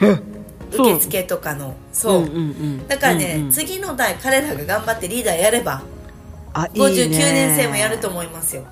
[0.00, 0.94] そう。
[0.94, 1.74] 受付とかの。
[1.92, 2.88] そう,、うんうんうん。
[2.88, 3.50] だからね、うんうん。
[3.50, 5.82] 次の代彼らが頑張ってリーダーやれば
[6.52, 6.86] あいいね。
[6.86, 8.64] 59年生もやると思いますよ。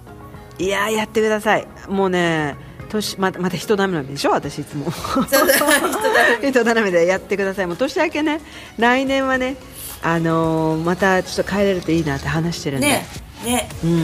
[0.59, 1.67] いやーやってください。
[1.89, 2.57] もうね
[2.95, 4.31] 年ままた人ダメなんでしょ？
[4.31, 4.91] 私いつも。
[4.91, 7.67] そうだ人だ人頼みでやってください。
[7.67, 8.41] もう年明けね
[8.79, 9.57] 来年はね
[10.03, 13.07] あのーまたちょっと帰れるといいなって話してるんで、ね
[13.45, 13.69] ね。
[13.85, 13.97] うんう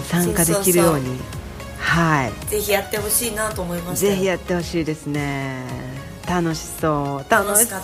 [0.00, 1.18] ん参加できるように。
[1.78, 2.32] はい。
[2.50, 5.62] ぜひやってほしいなと思いましぜひやってほしいですね。
[6.28, 7.30] 楽しそう。
[7.30, 7.82] 楽しそう。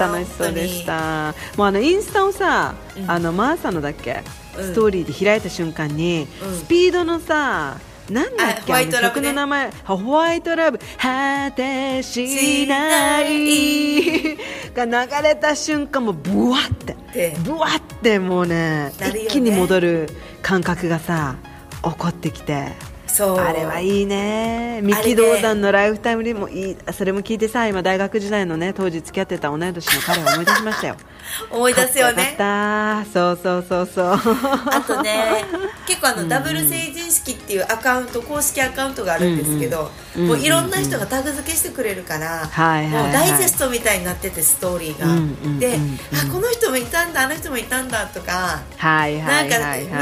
[0.00, 1.34] 楽しそうでした。
[1.56, 3.10] もうあのインスタをさ、うん。
[3.10, 4.22] あのマーサのだっけ、
[4.56, 4.64] うん。
[4.64, 6.58] ストーリーで開いた瞬間に、うん。
[6.58, 7.78] スピードのさ
[8.10, 9.08] なんだっあホワイトけね。
[9.08, 9.70] 曲の名前。
[9.84, 10.78] ホワイトラブ。
[10.98, 14.36] 果てしない。
[14.74, 16.96] が流れた瞬間もうブワって。
[17.12, 17.36] で。
[17.44, 19.12] ブワってもうねね。
[19.24, 20.08] 一気に戻る
[20.42, 21.36] 感覚がさ
[21.82, 22.72] 起こってきて。
[23.18, 24.80] あれはいいね。
[24.82, 26.76] 三木道山のライフタイムにもいい。
[26.92, 30.96] それも聞いてさ今大学時代のね当時付き合ってた同い年の彼を思い出しましたよ
[31.50, 32.34] 思い出すよね。
[32.38, 33.12] かった。
[33.12, 34.20] そうそうそうそう。
[34.66, 35.44] あとね
[35.86, 40.22] 結構あのダブル成人式っていうアカウント公式アカウントがあるんですけど、うん。
[40.22, 40.28] うん。
[40.28, 43.02] もういろんな人がタグ付けしてくれるから、はいはいはい。
[43.04, 45.98] もうダイジェストみたいになっててストーリーが、うんうんで、うん。
[46.14, 49.56] あこの人もいたんだあの人もいたんだとか、はいはなんか、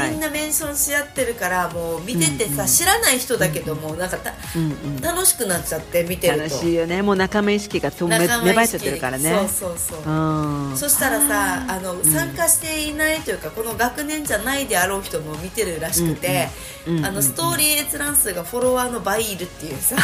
[0.09, 4.65] みんなメンションし合ってるからもう見ててさ、知らない人だけどもなんかた、うんう
[4.99, 5.01] ん。
[5.01, 6.43] 楽しくなっちゃって見てると。
[6.43, 7.01] 楽しいよね。
[7.01, 9.47] もう仲間意識が芽生えちゃってるからね。
[9.47, 10.77] そうそうそう、うん。
[10.77, 16.49] そしたらさあの、参加していないというかこの学年じゃないであろう人も見てるらしくて、
[16.87, 19.95] うんうんあのストーリー閲覧数がフォロワーの倍いるっていうさ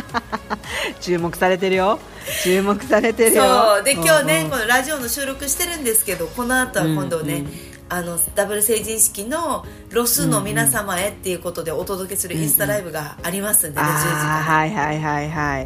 [1.00, 1.98] 注目されてるよ。
[2.42, 3.44] 注目されてるよ。
[3.44, 3.84] そう。
[3.84, 4.44] で今日ね、うん。
[4.44, 15.64] うんこのラジオの収録してるんですけどこの後は今度ね、うんうんあのダブル成人式のロスの皆様へっていうことでお届けするインスタライブがありますんでね、10時あからあはいはいはいはい。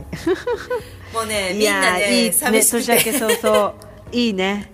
[1.13, 3.75] もうねいみんなね寂しく年明けて早々
[4.15, 4.71] いいね。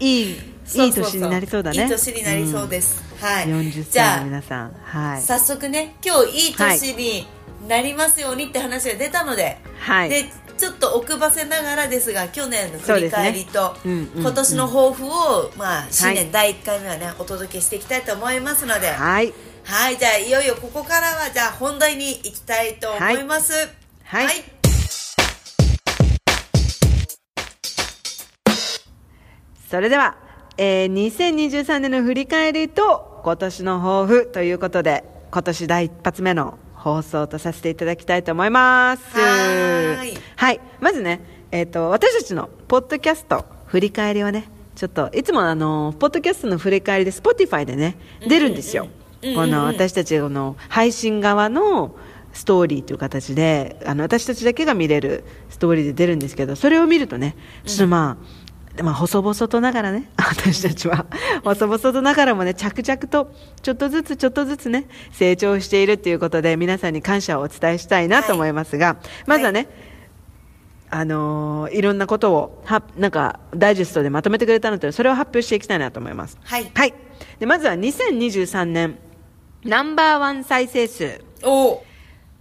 [0.00, 0.36] いい
[0.74, 1.84] いい年になりそうだね。
[1.84, 3.46] いい年になりそうです、はい。
[3.46, 4.72] 40じ歳ゃあの皆さん。
[4.82, 5.22] はい。
[5.22, 7.26] 早速ね今日いい年に
[7.68, 10.08] なりますようにって話が出たので、はい。
[10.08, 10.24] で
[10.58, 14.20] ちょっと奥ばせながらですが去年の振り返りと、ねうんうんうん。
[14.22, 18.88] 今年の抱負を、まあ、新年第1回目はねお届けしていきたいと思いますので。
[18.88, 19.32] はい、
[19.64, 23.52] はいじゃあいよいよここからはじゃあ本題に行きたいと思います。
[24.04, 24.26] はい。
[24.26, 24.61] はい
[29.72, 30.16] それでは、
[30.58, 39.18] えー、2023年の振り返りと今年の抱負ということで今年第一発目の放送とさせていただきたいと思います。
[39.18, 40.18] はーい。
[40.36, 40.60] はい。
[40.78, 47.96] まずね、えー、と私たちのポッドキャスト振り返りはねちょっといつもあのポッドキャストの振り返りで Spotify でね
[48.28, 48.88] 出るんですよ、
[49.22, 49.50] うんうんうん。
[49.52, 51.96] この私たちの配信側の
[52.32, 58.41] ストーリーという形であの私たちだけが見れるストーリーで出るんですけどそれを見るとねちょっとまあ、
[58.80, 61.04] まあ、細々とながらね 私たちは
[61.44, 63.30] 細々とながらもね着々と
[63.60, 69.68] ちょっとずつちょっとずつね成長しているということで皆さんに感謝をお伝えしたいなと思いますが、まずはね、
[70.90, 76.38] あのーいろんなことをはなんかダイジェストでまとめてくれたのでそれを発表していきたいなと思います。
[76.42, 76.70] はい。
[76.74, 76.94] はい、
[77.38, 78.98] でまずは2023年
[79.64, 81.24] ナンバーワン再生数。
[81.42, 81.84] おお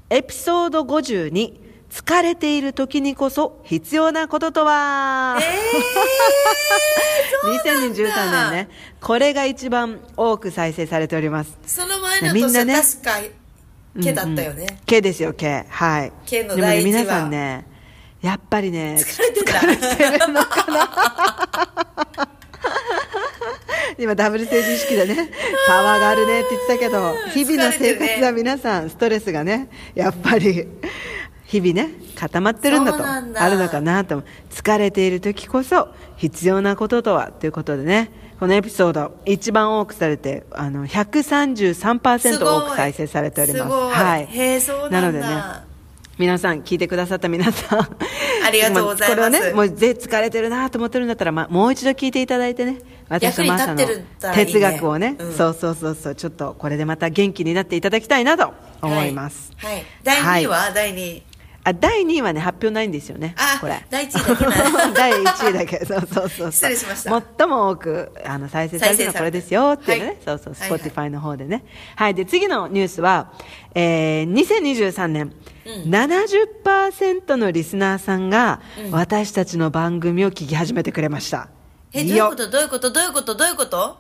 [0.10, 1.61] エピソード52
[1.92, 8.70] 疲れている時にこそ必要なこととは、えー、 2023年ね。
[9.02, 11.58] これが一番多く再生されております。
[11.66, 12.76] その前の年はみんなね。
[12.76, 13.12] 確か
[14.02, 16.14] 毛だったよね、K ですよ K はい。
[16.26, 17.68] K のでもね皆さんね
[18.22, 19.60] やっぱりね疲れてた。
[19.60, 20.90] 疲れてるのかな？
[24.00, 25.30] 今ダブル成人式でね
[25.68, 30.68] パワーがあるねって言ってたけど日々の生活は皆さんストレスがねやっぱり
[31.52, 34.24] 日々ね固まってるんだとあるのかなと。
[34.50, 38.10] 疲れている時こそ必要なこととはということでね
[38.40, 43.64] このエピソード一番多くされてあの133%多く再生されております。
[43.70, 44.30] はい。
[44.90, 45.28] なのでね
[46.18, 47.80] 皆さん聞いてくださった皆さん
[48.48, 49.16] ありがとうございます。
[49.16, 52.78] これをねもうぜ疲れてるなと思ってるんだったら、まあ、もう一度聞いていただいてね
[53.10, 55.34] 私とマの哲学をねうん。
[55.34, 59.86] そうそうそうそうちょっとこれでまた元気になっていただきたいなと思います、はい、はい。
[60.04, 61.24] 第2位は、第2位
[61.64, 63.86] あ第2位はね発表ないんですよねあこれ。
[63.90, 65.86] 第一位だけな 第1位だけ。
[65.86, 67.24] そうそうそう 失礼しました。
[67.38, 70.18] 最も多くあの再生されてるのはこれですよっていうね、はい。
[70.26, 70.80] そうそうはいはい。
[70.80, 71.64] Spotify の方でね。
[71.96, 72.16] はい。
[72.16, 73.32] で次のニュースは、
[73.76, 75.34] えー、2023年、
[75.66, 81.50] 70%のリスナーさんが私たちの番組を聞き始めてくれました、
[81.94, 82.50] え、どういうこと？
[82.50, 82.90] どういうこと？
[82.92, 83.36] どういうこと？
[83.36, 83.98] どういうこと？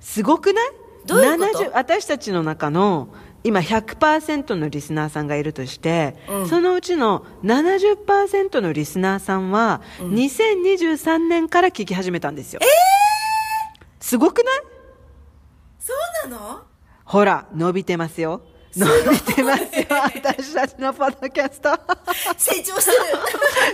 [0.00, 0.64] すごくない？
[1.06, 3.08] どういうこと？70私たちの中の
[3.44, 12.60] 今100%のリスナーさんがいるとして、うんそのうちの70%のリスナーさんは、2023年から聞き始めたんですよ。
[14.00, 14.62] すごくない？
[15.78, 15.92] そ
[16.26, 16.62] うなの？
[17.04, 18.42] ほら、伸びてますよ。
[18.76, 21.68] 伸びてますよ、私たちのポッドキャスト。
[22.36, 22.84] 成長し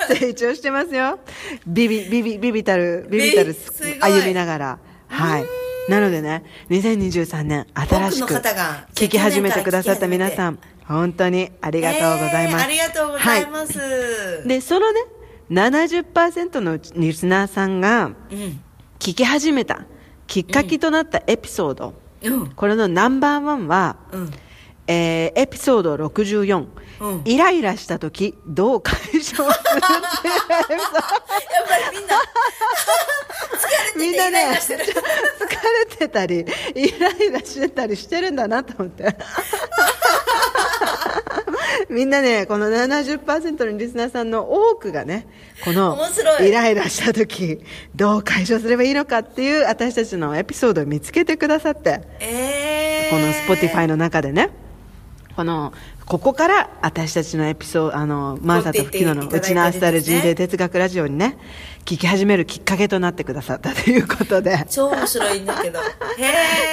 [0.09, 1.21] てる 成長してますよ。
[1.67, 3.57] ビビ、ビビ、ビビたる、ビビたる
[4.01, 4.79] 歩みながら。
[5.09, 5.45] はい。
[5.91, 12.63] なのでね、2023年、新しく聞き始めてくださった皆さん、本当にありがとうございます。
[12.63, 13.79] えーありがとうございます。
[13.79, 13.85] は
[14.45, 15.01] いで、そのね、
[15.51, 18.61] 70%のリスナーさんがうん。
[19.01, 19.85] 聞き始めた
[20.27, 22.51] きっかけとなったエピソード、うん。
[22.53, 24.31] これのナンバーワンは、うん。
[24.87, 26.67] えーエピソード64、
[27.01, 31.11] うんイライラした時どう解消するっていうエピソードやっ
[31.67, 32.17] ぱりみんな、
[33.97, 34.85] みんなねイライラしてる
[36.01, 39.17] 疲れてたりイライラしてたりしてるんだなと思って。
[41.89, 45.27] みんなねこの70%のリスナーさんの多くがね
[45.65, 45.99] この
[46.41, 47.59] イライラした時
[47.97, 52.01] どう解消すればいいのかっていう私たちのエピソードを見つけてくださって。
[52.21, 53.11] えー。
[53.11, 54.51] この Spotify の中でね。
[55.35, 55.73] この
[56.11, 61.39] ここから私たちのエピソードあのマーサとフキノのうちのアスタル人生哲学ラジオにね
[61.85, 64.67] 聞き始めるきっかけとなってくださったということで。
[64.69, 65.79] 超面白いんだけど。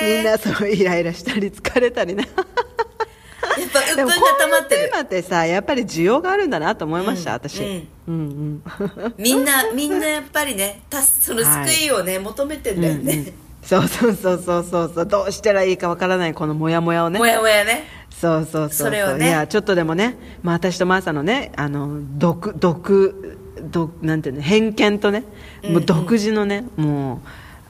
[0.02, 4.82] みんなそうイライラしたり疲れたりねやっぱ、鬱憤が溜まってる。
[4.86, 4.96] テー。
[4.96, 7.36] マってさやっぱり需要があるんだなと思いました、うん。
[7.36, 7.88] 私、うん。
[8.08, 8.64] うん
[8.98, 9.14] うん。
[9.20, 13.06] みんな、みんなやっぱりね、たそのはい救いをね、求めてんだようんうん。
[13.06, 13.34] ね。
[13.68, 15.06] そうそうそうそうそうそう。
[15.06, 17.20] どうしたらいいかわからないこのモヤモヤをね。
[17.20, 17.84] もやもやね。
[18.10, 19.28] そうそうそうそれをね。
[19.28, 23.38] いやちょっとでもね、まあ、私とマーサのねあの独独
[23.70, 25.26] 独なんていうの偏見とね、
[25.66, 27.22] もう独自のねも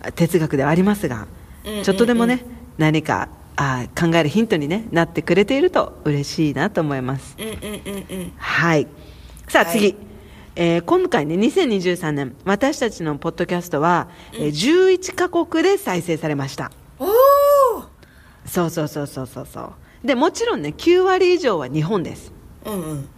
[0.07, 1.27] う哲学ではありますが、
[1.65, 1.83] うんうんうん。
[1.83, 2.45] ちょっとでもね
[2.77, 7.36] 何かあ考えるヒントに、ね、なってくれていると嬉しいなと思います。
[7.39, 8.33] うんうんうんうん。
[8.38, 8.86] はい。
[9.47, 9.73] さあはい。
[9.73, 9.95] 次、
[10.59, 16.71] えー今回ね2023年私たちのポッドキャストは、えー11カ国で再生されました。
[16.99, 17.09] おー。
[18.45, 19.73] そうそうそうそうそうそう。
[20.03, 22.33] でもちろんね9割以上は日本です。
[22.65, 23.09] うんうん。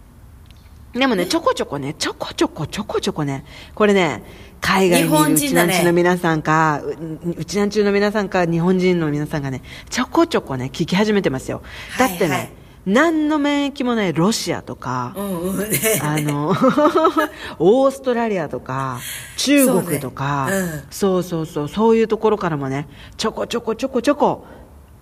[0.92, 4.22] でもねちょこちょこねちょこちょこちょこちょこねこれね
[4.60, 11.62] 海外にうちなんちの皆さんかううちなんちゅの皆さんか日本人の皆さんがねちょこちょこね聞き始めてますよ。
[11.98, 16.00] だってね、はいはい何の免疫もないロシアとか、うんうんね。
[16.02, 16.48] あの
[17.58, 19.00] オーストラリアとか
[19.36, 20.66] 中国とかそうね。
[20.66, 20.82] うん。
[20.90, 24.44] そうそうそうそういうところからもねちょこちょこちょこちょこ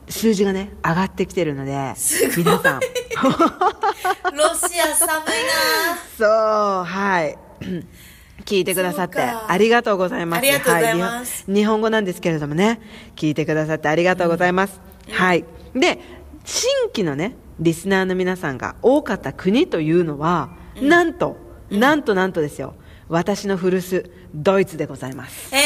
[0.09, 1.95] 数字がね上がってきてるので
[2.37, 2.81] 皆さん。
[3.21, 5.33] ロシア寒い
[6.17, 6.29] そう
[6.85, 7.39] はい。
[8.45, 10.41] 聞いてくださってありがとうございます。
[10.41, 12.81] はい日本日本語なんですけれどもね
[13.15, 15.45] 聞いてくださってありがとうございます、はい。
[15.75, 15.99] で
[16.49, 21.37] 新規のねリスナーの皆さんが多かった国というのは、なんと、
[21.71, 22.75] なんとなんとですよ
[23.09, 25.59] 私の古巣ドイツでございますな。
[25.59, 25.65] えー。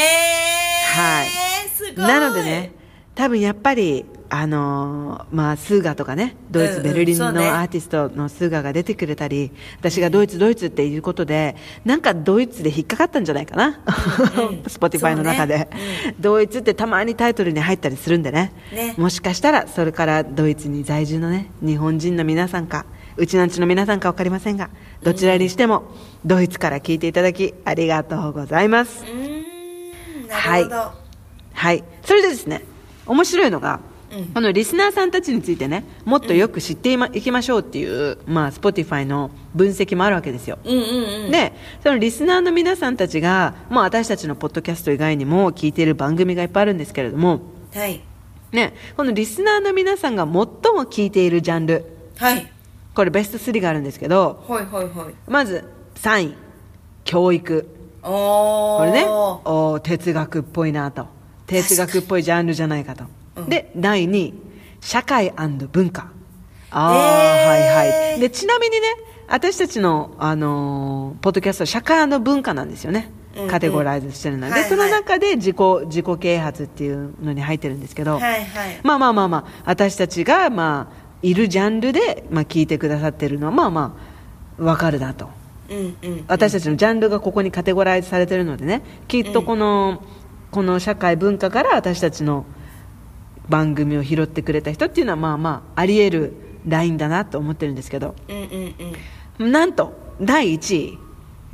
[0.99, 1.97] はい。
[1.97, 2.73] なのでね
[3.15, 13.81] 多分やっぱりあのーまあスーガとかねドイツ、うんうんベルリンのアーティストのスーガが出てくれたり私がドイツドイツっていうことでなんかドイツで引っかかったんじゃないかな、
[14.67, 15.69] スポティファイの中で、
[16.19, 18.53] ドイツってたまにタイトルに入ったりするんでね。
[18.73, 18.95] ね。
[18.97, 24.71] もしかしたらそれからドイツに在住のね日本人の皆さんかうちなんちの皆さんか分かりませんが
[25.03, 25.85] どちらにしても、
[26.25, 29.05] ドイツから聞いていただきありがとうございます。
[29.05, 30.29] うーん。
[30.29, 30.93] なるほど。
[31.53, 32.63] はい、それでですね
[33.13, 33.93] 面白いのが、うん
[34.35, 41.31] このリスナーさんたちについてねもっとよく知ってい,、まいきましょうっていう、まあ、Spotify の分析もあるわけですよ、うんうんうん。
[41.31, 47.41] でそのリスナーの皆さんたちが、まあ、私たちのポッドキャスト以外にも聞いている番組がいっぱいあるんですけれども、
[47.73, 48.03] はい。
[48.53, 50.45] ね、このリスナーの皆さんが最も
[50.85, 51.87] 聞いているジャンル
[52.19, 52.53] はい。
[52.95, 55.15] これベスト3があるんですけどほいほいほい。
[55.27, 56.35] まず3位
[57.05, 57.67] 教育。
[58.03, 61.07] これねおー哲学っぽいなと
[61.53, 63.05] 哲学っぽいジャンルじゃないかと、
[63.37, 63.49] うん。
[63.49, 64.35] で第2位
[64.81, 65.33] 社会
[65.71, 66.11] 文化。
[66.71, 67.49] ああ、えー。
[67.49, 68.21] はいはい。
[68.21, 68.87] でちなみにね
[69.29, 73.49] 私たちの、あのーポッドキャストは社会文化なんですよね、うんうん。
[73.49, 74.71] カテゴライズしてるので、はいはい。
[74.71, 78.81] その中で自己自己啓発っていうのに入ってるんですけど、はいはい。
[78.83, 83.97] まあまあまあまあ私たちがまあいるジャンルで、まあ、聞いてくださってるのはまあま
[84.59, 85.31] あ分かるなと。
[85.71, 90.03] うんうん私たちのジャンルがここにカテゴライズされてるのでねきっとこの,、
[90.53, 92.45] この社会文化から私たちの
[93.49, 96.35] 番組を拾ってくれた人っていうのはまあまああり得る
[96.69, 98.15] ラインだなと思ってるんですけど。
[98.29, 98.75] うんうん
[99.41, 100.99] うんなんと第1位。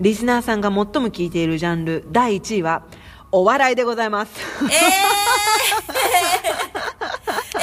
[0.00, 2.04] リスナーさんが最も聞いているジャンル。
[2.10, 2.82] 第1位は
[3.32, 4.32] お笑いでございます。
[4.62, 4.66] えー、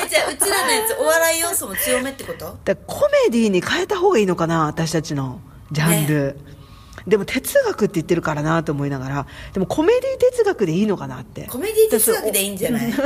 [0.06, 2.58] えじゃあうちらのやつお笑い要素も強めってこと？
[2.64, 6.40] だコメディに変えた方がいいのかな私たちのジャンル、
[7.08, 11.46] でも哲学って言ってるからなと思いながらでもコメディ哲学でいいのかなって。
[11.48, 12.92] コメディ哲学でいいんじゃない？
[12.92, 13.02] だっ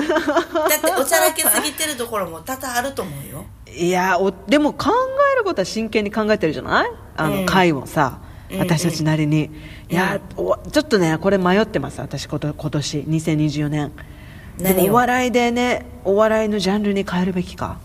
[0.82, 3.46] ておちゃらけすぎてるところも多々あると思うよ。
[3.76, 4.90] いやおでも考
[5.34, 6.92] えることは真剣に考えてるじゃない？
[7.18, 7.46] あの、うん。
[7.46, 8.20] 回をさ
[8.52, 9.52] うん私たちなりに、
[9.90, 13.92] いや、おちょっとねこれ迷ってます私こと今年2024年。
[14.58, 17.78] で何お笑いでねお笑いのジャンルに変えるべきか。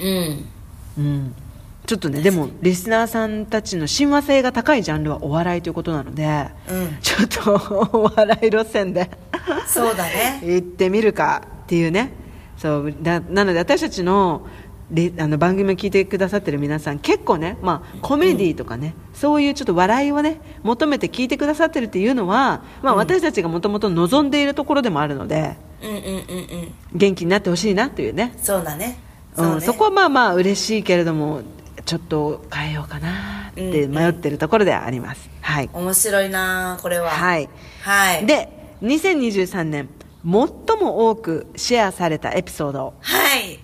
[0.04, 0.44] ん。
[0.98, 1.34] うん
[1.86, 6.98] ちょっとねでもリスナーさんたちの親和性が高いジャンルはお笑いということなので、うん。
[7.00, 9.10] ちょっと お笑い路線で
[9.66, 10.40] そうだね。
[10.44, 12.12] 行ってみるかっていうね。
[12.56, 14.46] そうだなので私たちの
[14.90, 26.72] レあの番組を聞いてくださってる皆さん結構ね、まあ、コメディとかね、そういうちょっと笑いをね求めて聞いてくださってるっていうのは、まあ、私たちがもともと望んでいるところでもあるのでうんうんうんうん。
[26.94, 28.32] 元気になってほしいなというね。
[28.40, 28.98] そうだね。
[29.36, 31.42] うんねそこはまあまあ嬉しいけれども
[31.86, 37.10] ちょっと変えようかなって迷ってるところではあります、はい、面白いなこれは。
[37.10, 37.48] はい。
[37.82, 38.26] はい。
[38.26, 39.88] で2023年
[40.22, 40.32] 最
[40.80, 42.94] も多くシェアされたエピソード。
[43.00, 43.60] はい。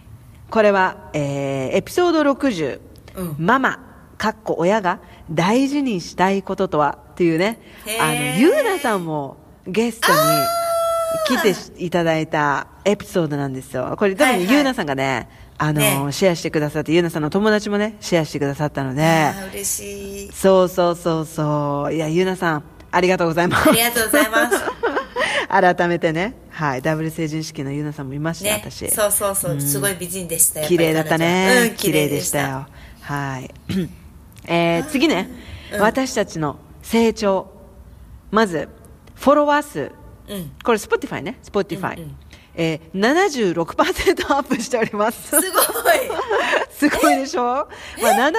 [0.49, 2.81] これは、えーエピソード60、
[3.17, 3.37] うん。
[3.39, 3.81] ママ
[4.19, 5.01] かっこ親が
[5.31, 7.61] 大事にしたいこととはっていうね。
[8.01, 10.19] あのゆうなさんもゲストに
[11.27, 13.97] 来ていただいたエピソードなんですよ。
[13.99, 14.53] これ多分、はいはい。
[14.53, 15.29] ゆうなさんがね
[15.63, 16.13] あのね。
[16.13, 19.31] シェアしてくださってゆうなさんの友達もねシェアしてくださったので。
[19.53, 20.33] 嬉しい。
[20.33, 21.95] そうそうそうそう。
[21.95, 23.69] いやゆうなさんありがとうございます。
[23.69, 24.57] ありがとうございます。
[25.49, 26.35] 改めてね。
[26.51, 28.61] はいダブル成人式のゆうなさんもいました、ね。
[28.65, 28.91] 私。
[28.91, 29.61] そうそうそう。
[29.61, 32.41] すごい美人でしたよ綺麗だったね、うん綺麗でした。
[32.41, 32.67] よ
[33.03, 33.51] はい、
[34.47, 35.31] えー次ね、
[35.79, 37.53] 私たちの成長。
[38.33, 38.69] まず
[39.15, 39.93] フォロワー数
[40.29, 40.51] うん。
[40.65, 41.39] これ Spotify ね。
[41.45, 42.17] Spotify、うんうん
[42.55, 45.29] えー、76%アップしております。
[45.29, 45.43] すごい。
[46.71, 48.31] すごいでしょ、まあ、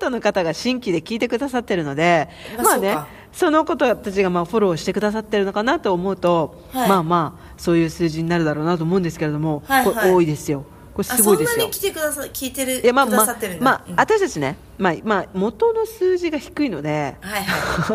[0.00, 2.98] 70%の方が新規で聞いてくださってるので、まあまあね
[3.32, 6.88] そのことたちがまあフォローしてくださってるのかなと思うと、はい。
[6.88, 9.94] まあまあそういう数字になるだろうなと思うんですけれども、はいはい。
[9.94, 10.64] これ多いですよ。
[10.92, 11.50] これすごいですよ。
[11.50, 13.94] あそんなに来てくださ聞いてるいやまあくだまあさってるんだ、まあうん。
[13.96, 17.44] 私たちね、まあまあ、元の数字が低いので、はい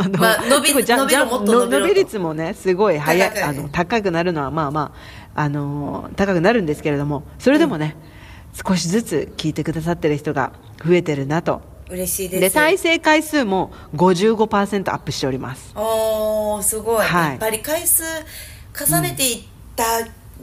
[0.05, 7.95] あのはいまあ伸びすごいじゃ伸び伸び伸び率もねすごい早いあの高くなるのはまあまああのー高くなるんですけれどもそれでもね、
[8.53, 11.61] 少しずつ聞いてくださってる人が増えてるなと。
[11.89, 12.41] 嬉しいです。
[12.41, 15.71] で再生回数も55%アップしております。
[15.75, 17.29] おーすごい、はい。
[17.31, 18.03] やっぱり回数
[18.73, 19.43] 重ねていっ
[19.75, 19.83] た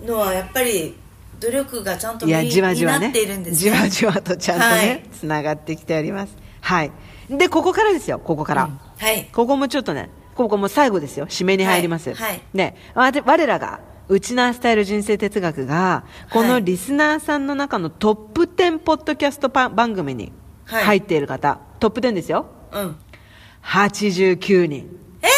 [0.07, 0.95] のはやっぱり
[1.40, 2.99] 努力がちゃんと身じわじわね。
[2.99, 6.36] になっているんですじねわじわとちゃんとねつな、がってきております。
[6.61, 6.93] はい。
[7.28, 8.78] でここからですよここから、うん。
[8.99, 9.28] はい。
[9.32, 11.26] ここもちょっとねここも最後ですよ。
[11.26, 12.30] 締めに入ります、はい。
[12.30, 12.43] はい。
[12.55, 13.80] ね我らが
[14.13, 16.49] ウチナースタイル人生哲学がこはい。
[16.49, 20.33] のリスナーさんの中のトップ10ポッドキャストパ番組に
[20.67, 20.85] はい。
[20.85, 22.45] 入っている方、トップ10ですよ。
[22.73, 22.97] うん。
[23.63, 24.99] 89人。
[25.23, 25.31] えー、え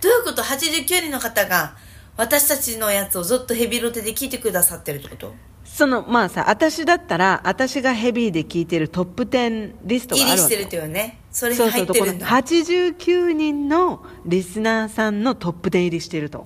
[0.00, 1.76] どういうこと？89人の方が
[2.16, 5.32] 私たちのやつをずっとヘビロテで聞いてくださってるってこと？
[5.64, 11.18] そのまあさ私だったら私がヘビーで聞いてるトップ10リストが入りしてるあるわけよっていうね。
[11.30, 16.44] それにそうそうとこの入ってるんだ89人のリスナーさんのトップ10入りしてると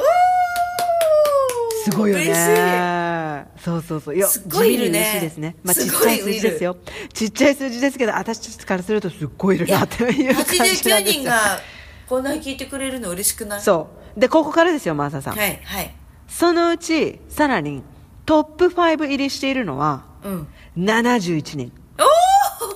[1.90, 3.46] すごいよね。
[3.58, 4.16] そうそうそう。
[4.16, 5.56] いやすっごいいるね嬉しいですね。
[5.62, 6.76] まあちっちゃい数字ですよ。
[7.12, 10.96] ちっちゃい数字ですけど私たちからするとすっごいいるなっていう感じなんですよ。
[10.96, 11.60] 89人が
[12.08, 13.60] こんなに聞いてくれるの嬉しくない？
[13.60, 14.20] そう。
[14.20, 15.94] でここからですよマーサさん、はいはい。
[16.28, 17.82] そのうちさらに
[18.24, 20.48] トップ5入りしているのはうん。
[20.76, 21.72] 71人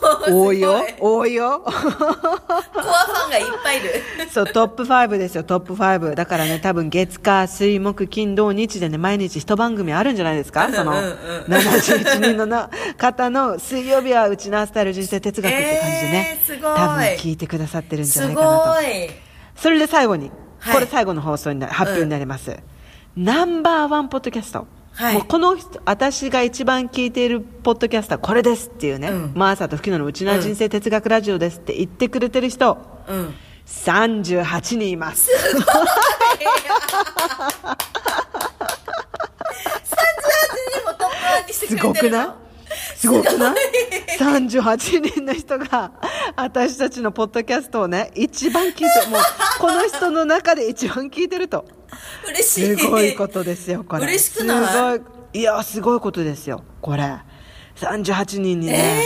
[0.30, 1.60] 多いよ多いよ。
[1.64, 3.90] コアファンがいっぱいいる。
[4.32, 6.14] そう、トップ5ですよ、トップ5。
[6.14, 10.68] だからね、多分月火水木金土日でね、毎日一番組あるんじゃないですか？
[10.72, 11.04] その、うんうん。
[11.04, 11.10] うん
[11.54, 16.74] 71人のな方の水曜日はうちのスタイル人生哲学って感じでね、えーすごい。
[16.76, 18.82] 多分聞いてくださってるんじゃないかなと。
[18.82, 19.10] い。
[19.56, 20.74] それで最後に、はい。
[20.74, 22.56] これ最後の放送にな、発表になります。
[23.16, 24.66] ナンバーワンポッドキャスト。
[24.92, 32.76] はいもうこの人私が一番聞いているポッドキャストはこれですっていうね、うんマーサと吹き野のうちの人生哲学ラジオですって言ってくれてる人、
[33.08, 33.34] うん
[33.66, 35.30] 38人います。
[35.30, 35.70] 38人
[40.84, 42.18] もトップワンにしてくすれてるの？
[42.18, 42.30] ごくない？
[42.96, 43.54] すごくない
[44.18, 45.92] ?38 人の人が
[46.34, 49.20] 私たちのポッドキャストをね、一番聞いて、もう、
[49.60, 51.64] この人の中で一番聞いてると。
[52.28, 52.76] 嬉しい。
[52.76, 54.04] すごいことですよ、これ。
[54.04, 54.66] 嬉しくない？
[54.66, 55.40] すごい。
[55.40, 57.02] いや、すごいことですよ、これ。
[57.76, 59.02] 38人にね。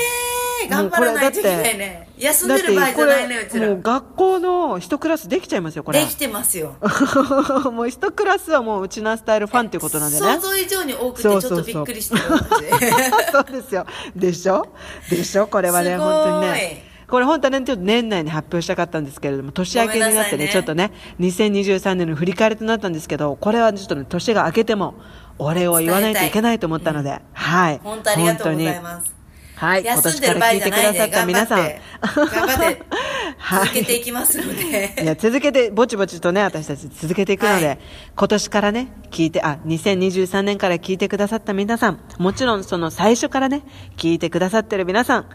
[0.62, 2.08] えー、頑張らないといけないね。
[2.16, 3.66] 休んでる場合じゃないね、うちら。
[3.68, 6.00] もう学校の一クラスできちゃいますよ、これ。
[6.00, 6.76] できてますよ。
[7.72, 10.26] もう一クラスはもううちなスタイルファンっていうことなんでね。
[10.26, 12.22] 想像以上に多くてちょっとびっくりしてる
[13.32, 13.86] そうですよ。
[14.16, 14.66] でしょ？
[15.10, 15.46] でしょ？
[15.48, 16.93] これはね、本当にね。
[17.08, 24.94] これ本当はね、ちょっと年内に発表したかったんですけれども、年明けになってね、ねちょっとね、2023年の振り返りとなったんですけど、これはちょっとね、年が明けても、
[25.38, 27.80] お礼を言わないといけないと思ったので、うん、はい。
[27.82, 29.14] 本当ありがとうございます。
[29.56, 29.82] はい。
[29.82, 31.58] 今年から聞いてくださった皆さん。
[31.58, 32.82] 頑張って、
[33.50, 35.02] 続けていきますので。
[35.02, 37.78] いや、続けて、ぼちぼちとね、私たち続けていくので、はい、
[38.16, 43.62] 今年からね、聞いて、あ、2023年から聞いてくださった皆さん、もちろんその最初からね、
[43.96, 45.26] 聞いてくださってる皆さん、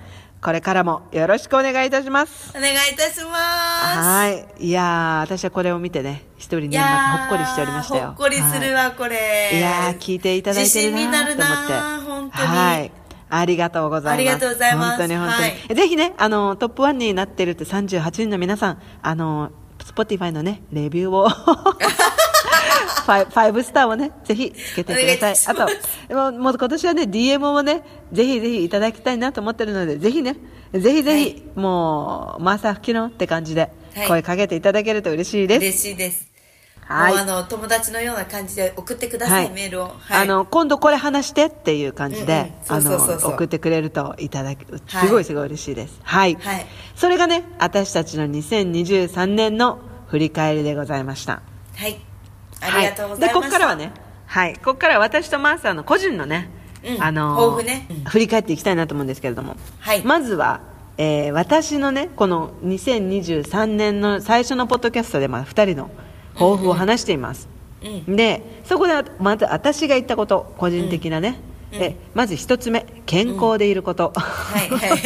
[0.42, 2.58] これからもよろしくお願いいたします。
[2.58, 3.34] お願いいたします。
[3.34, 4.30] は
[4.60, 4.68] い。
[4.68, 8.08] いや私はこれを見てね、一人年末ほっこりしておりましたよ。
[8.08, 9.52] ほっこりするわ、はい、これ。
[9.54, 11.74] いや聞いていただいてるなと思って。
[12.08, 12.48] 本当に。
[12.48, 12.92] はい。
[13.32, 14.34] ありがとうございます。
[14.34, 14.98] ありがとうございます。
[14.98, 15.42] 本当に本当に。
[15.44, 19.52] はい、ぜひね、あの、トップ1になってるって38人の皆さん、あの、
[19.90, 25.56] Spotify のね、レビューを ファイ、ファイブスターをね、ぜひつけてください。
[25.56, 25.68] あ
[26.08, 27.82] と、もうもう今年はね、DM もね、
[28.12, 30.36] ぜひぜひいただきたいなと思ってるので、ぜひね、
[30.74, 33.72] ぜひぜひ、はい、もう、マーサー吹きのって感じで、
[34.08, 35.58] 声かけていただけると嬉しいです。
[35.58, 36.30] 嬉しいです。
[36.90, 46.00] はい、あの友達のような感じで送ってください、はい、メールを、はい、あの今度これ話してっていう感じで送ってくれるといただくすごいすごい嬉しいです。
[46.02, 46.66] はい、はい、
[46.96, 51.44] それがね私たちの2023年の振り返りでございました。
[51.76, 52.00] はい。
[52.62, 53.94] ありがとうございます、でここからはね
[54.26, 54.56] はい。
[54.56, 56.50] ここからは私とマーサーの個人のね、
[56.84, 60.62] うん、あのね、うん、振り返っていきたいなと思うんですけれども、はい、まずは
[61.02, 65.90] えー、私のねこの2023年の最初のポッドキャストで、まあ、2人の
[66.40, 67.48] 抱負を話しています、
[67.84, 71.40] うん、でそこでまず私が言ったこと個人的なね、
[71.74, 75.00] うん、えまず一つ目健康でいること、はいはい。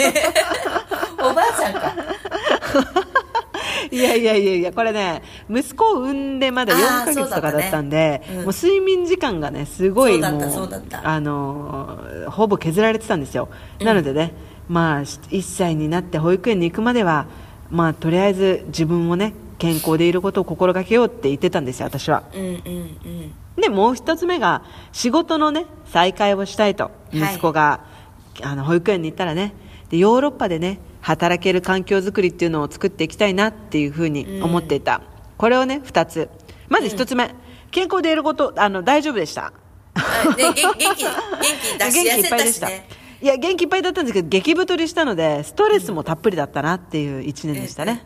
[1.20, 1.94] おばあちゃんか。
[3.92, 8.30] いやいやいやいやこれね息子を産んでまだ4か月とかだったんで、ね。
[8.30, 10.70] うん、もう睡眠時間がねすごいもう
[11.04, 13.50] あのほぼ削られてたんですよ、
[13.82, 14.34] なのでね
[14.68, 17.28] まあ1歳になって保育園に行くまでは
[17.70, 23.34] まあとりあえず自分もね健康でいることを心がけようって言ってたんですよ私は、うんうんうん。
[23.56, 26.92] でもう一つ目が仕事のね再開をしたいと。
[27.14, 27.80] 息子が、は
[28.42, 29.54] い、あの保育園に行ったらね。
[29.90, 35.02] でヨーロッパでね働ける環境づくりっていうのを作っていきたいなっていうふうに思っていた、うん、
[35.38, 36.30] これをね2つ。
[36.68, 37.32] まず1つ目、うん、
[37.72, 39.54] 健康でいることあの大丈夫でした。
[40.36, 42.70] 元気元気出し元気いっぱいでした。
[42.70, 48.06] いや元気いっぱいだったんですけど激太りしたのでストレスもたっぷりだったなっていう1年でしたね、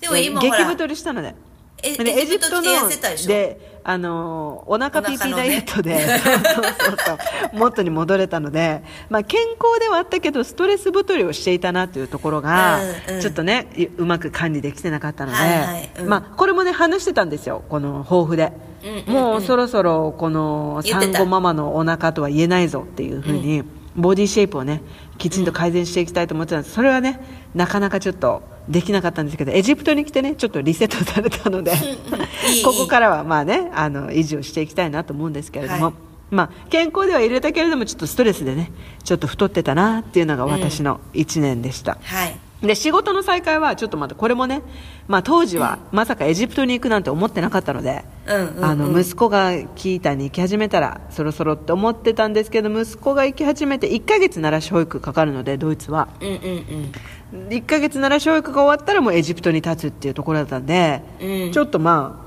[0.00, 1.34] でも今激太りしたので。
[1.82, 2.88] エエジプトの
[3.26, 7.18] であのお腹ピーピーダイエットで、ね、 そうそうそう
[7.54, 18.52] 元に戻れたので、まあ、健康ではあったけどストレス太りをしていたなというところが、うんうん、ちょっとねうまく管理できてなかったので、はいはいうん、まあ、これもね話してたんですよこの抱負で、
[18.84, 23.64] うんうんうん、もうそろそろこの産後ママのお腹とは言えないぞっていうふうに、ん、
[23.96, 24.82] ボディシェイプをね
[25.16, 26.74] きちんと改善していきたいと思ってたんです。
[26.74, 27.20] それはね
[27.54, 31.72] なかなかちょっとできなかったんですけどエジプトに来てねちょっとリセットされたので
[32.64, 35.94] ここからはまあねあの維持をしていきたいなと思うんですけれども、はい、
[36.30, 38.70] まあ、健康では入れたけれどもちょっとストレスでね
[39.02, 42.38] ちょっと太ってたなっていうのが私の1年でした、うん、はい。
[42.62, 44.62] で仕事の再開はちょっとまたこれもね、
[45.08, 56.92] まあ、当時はまさかエジプトに行くなんて思ってなかったので、あの息子がキータに行き始めたらそろそろって思ってたんですけど息子が行き始めて1ヶ月なら保育かかるのでドイツは、うんうんうん、
[57.32, 62.26] 1ヶ月なら保育が終わったらもうエジプトに立つっていうところだったんで、うん、ちょっとま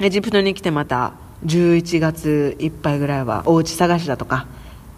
[0.00, 4.46] あエジプトに来てまた11月いっぱいぐらいはお家探しだとか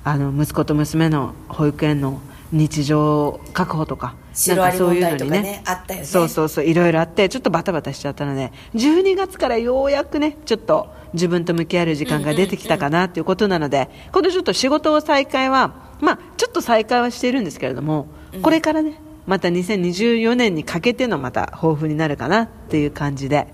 [0.04, 2.20] あの息子と娘の保育園の
[2.52, 4.14] 日常確保とか
[4.46, 6.06] なんかそういうのにね、ね、あったよね。
[6.06, 18.06] そうそうそういろいろあってちょっとバタバタしちゃったので12月からようやくねちょっと自分と向き合える時間が出てきたかなということなので、このちょっと仕事を再開はまあちょっと再開はしているんですけれども、
[18.42, 23.46] これからねまた2024年にかけてのまた抱負になるかなっていう感じで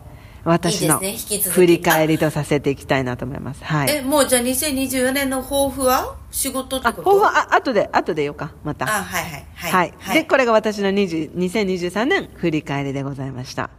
[0.44, 3.64] 私の振り返りとさせていきたいなと思います。
[3.64, 3.90] はい。
[3.90, 6.16] え、もうじゃあ2024年の抱負は？
[6.30, 7.02] 仕事ってこと？
[7.02, 8.84] 抱負はあ後で、後でよか、また。
[8.86, 9.46] あ、はいはい。
[9.54, 9.94] はい。
[9.98, 13.70] はい、で、これが私の20 2023年振り返りでございました。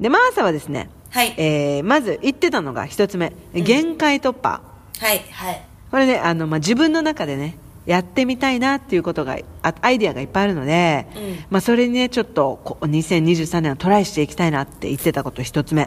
[0.00, 1.34] で、マーサはですね、はい。
[1.36, 4.62] えー、まず言ってたのが一つ目、限界突破。
[4.98, 5.62] はい、はい。
[5.90, 11.44] これね、あの、まあ、自分の中でね、やってみたいなっていうことがあアイディアがいっぱいあるので、うん。
[11.50, 15.86] まあ、それにねちょっとこ2023年はトライしていきたいなって言ってたこと一つ目。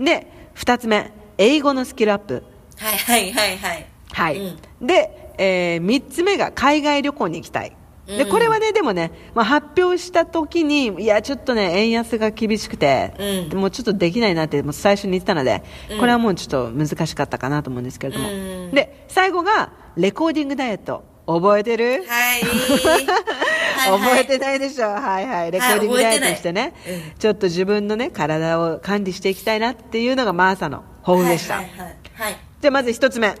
[0.00, 2.42] で二つ目英語のスキルアップ。
[2.76, 3.86] はいはいはいはい。
[4.12, 4.86] はい、うん。
[4.86, 7.76] で、えー、3つ目が海外旅行に行きたい。
[8.06, 8.30] でうん。
[8.30, 13.58] これはねでもね、まあ、発表した時にいやちょっとね円安が厳しくて、うん。
[13.58, 15.98] もうちょっとできないなってもう最初に言ってたので、うん。
[15.98, 18.70] これはもうちょっと難しかったかなと思うんですけれども、うん。
[18.72, 21.04] で最後がレコーディングダイエット。
[21.24, 22.42] 覚えてる、はい。
[22.42, 24.88] はい覚えてないでしょ？
[24.88, 25.52] はいはい。
[25.52, 27.00] レコーディングダイエットしてね、覚えてない。
[27.10, 27.18] うん。
[27.18, 31.96] ちょっと自分のね体を管理していきたいなっていうのがマーサの抱負でした、はいはいはい。
[32.14, 32.36] はい。
[32.60, 33.34] じゃあまず一つ目。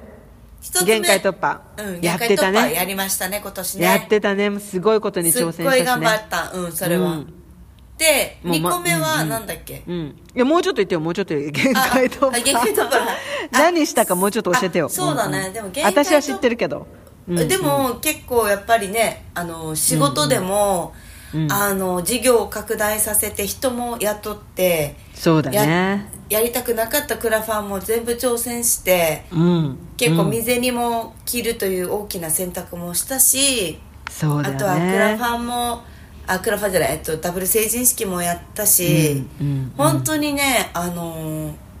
[0.60, 0.86] 一つ目。
[0.86, 1.60] 限界突破。
[1.76, 2.72] うん、やってたね。
[2.72, 3.84] やりましたね、今年ね。
[3.84, 4.60] やってたね。
[4.60, 5.52] すごいことに挑戦したしね。
[5.52, 6.50] すっごい頑張った。
[6.52, 7.10] うん、それは。
[7.10, 7.41] うん
[8.02, 9.28] で、もうま2個目はうんうん。
[9.28, 11.34] なんだっけ、うん、いやもうちょっと言ってよもうちょっと。
[11.34, 13.18] 限界突破あ限界突破あ
[13.52, 14.86] 何したかもうちょっと教えてよ。
[14.86, 15.48] あそうだね。
[15.48, 15.52] んん。
[15.52, 16.86] でも限界突私は知ってるけど、
[17.28, 20.92] うんでも結構やっぱりねあの仕事でも、
[21.32, 21.52] うん。
[21.52, 26.10] あの事業を拡大させて人も雇ってそうだやね。
[26.28, 29.78] やりたくなかったクラファンも全部挑戦してうん。
[29.96, 30.30] 結構うん。
[30.32, 33.78] 未然も切るという大きな選択もしたし、
[34.10, 34.56] そうだよね。
[34.56, 35.84] あとはクラファンも
[36.26, 39.72] あクラファンじゃない、えっと、ダブル成人式もやったし、うんうんうん。
[39.76, 41.72] 本当にねあのー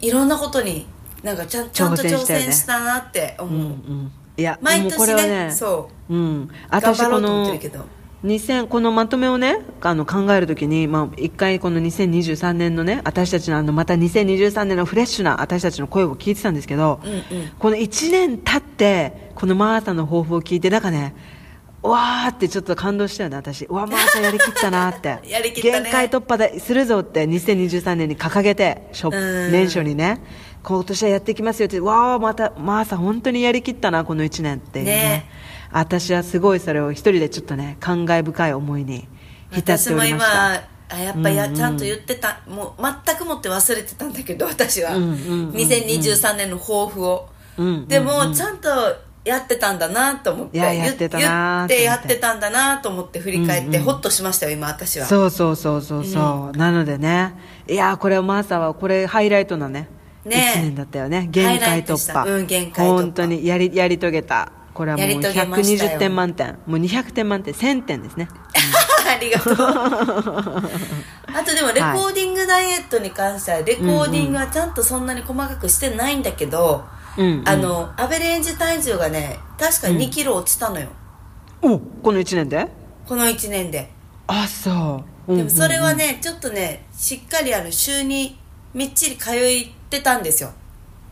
[0.00, 0.86] いろんなことに
[1.22, 4.12] なんかちゃんちゃんと挑挑戦したなって思う、うんうん。
[4.36, 6.14] いや毎年ねねそう。
[6.14, 7.84] うん、頑私こ張ろうと思ってのるけど。
[8.24, 17.22] 2000このまとめをねあの考えるときに、まあ、一回この2023年のね私たちのあのまた2023年のフレッシュな私たちの声を聞いてたんですけど、うんうん。
[17.58, 21.35] この1年経ってこのマーサの抱負を聞いてなんかねう
[21.82, 23.64] わーってちょっと感動したよね私。
[23.66, 25.18] うわマーサやりきったなって。
[25.28, 25.82] やりきったね。
[25.84, 29.52] 限界突破でするぞって2023年に掲げてしょうん。
[29.52, 30.20] 年初にね
[30.62, 31.80] 今年はやっていきますよって。
[31.80, 34.84] わーまたマーサ本当にやりきったなこの1年ってね。
[34.84, 35.30] ね。
[35.70, 39.08] 私はすごいそれを一人でちょっとね感慨深い思いに
[39.50, 40.54] 浸っておりました。
[40.54, 42.40] 今あやっぱや、ちゃんと言ってた。
[42.46, 47.88] もう全くもって忘れてたんだけど私は、うんうんうんうん2023年の抱負を、うんうんうん。
[47.88, 48.68] でもちゃんと
[49.26, 50.56] やってたんだなと思って。
[50.56, 53.82] いややってたなー言ってやってたんだなと思って振り返って、うんうん。
[53.82, 55.06] ほっとしましたよ今私は。
[55.06, 57.34] そうそうそうそうそう、なのでね。
[57.68, 59.88] いやーこれはマーサはこれハイライトなね
[60.24, 60.52] ね。
[60.56, 61.26] 1年だったよね。
[61.30, 62.24] 限界突破。
[62.24, 62.94] うん限界突破。
[62.94, 64.52] 本当にやりやり遂げた。
[64.74, 65.90] これはもうやり遂げましたよ。
[65.90, 66.58] 120点満点。
[66.66, 67.52] もう200点満点。
[67.52, 68.28] 1000点ですね。
[69.08, 69.54] ありがとう。
[71.34, 76.84] あとでもレコーディングダイエットに関してはレコーディングはちゃんとそんなに細かくしてないんだけど、
[77.16, 77.48] うんうん。
[77.48, 80.88] あのアベレージ体重がね確かに2キロ落ちたのよ、
[81.62, 82.68] おこの1年で？
[83.06, 83.90] この1年で。
[84.26, 85.36] あそう。
[85.36, 88.38] でもそれはね、ちょっとねしっかりあの週に
[88.74, 89.34] みっちり通っ
[89.90, 90.52] てたんですよ。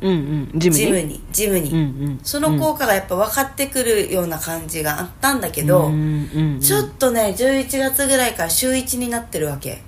[0.00, 0.10] うん
[0.52, 0.58] うん。
[0.58, 0.84] ジムに？
[0.84, 1.80] ジムにジムに、うんう
[2.10, 2.20] ん。
[2.22, 9.82] その効果がやっぱ分かってくるような感じがあったんだけど、うんうんうんちょっとね11月ぐらいから週1になってるわけ。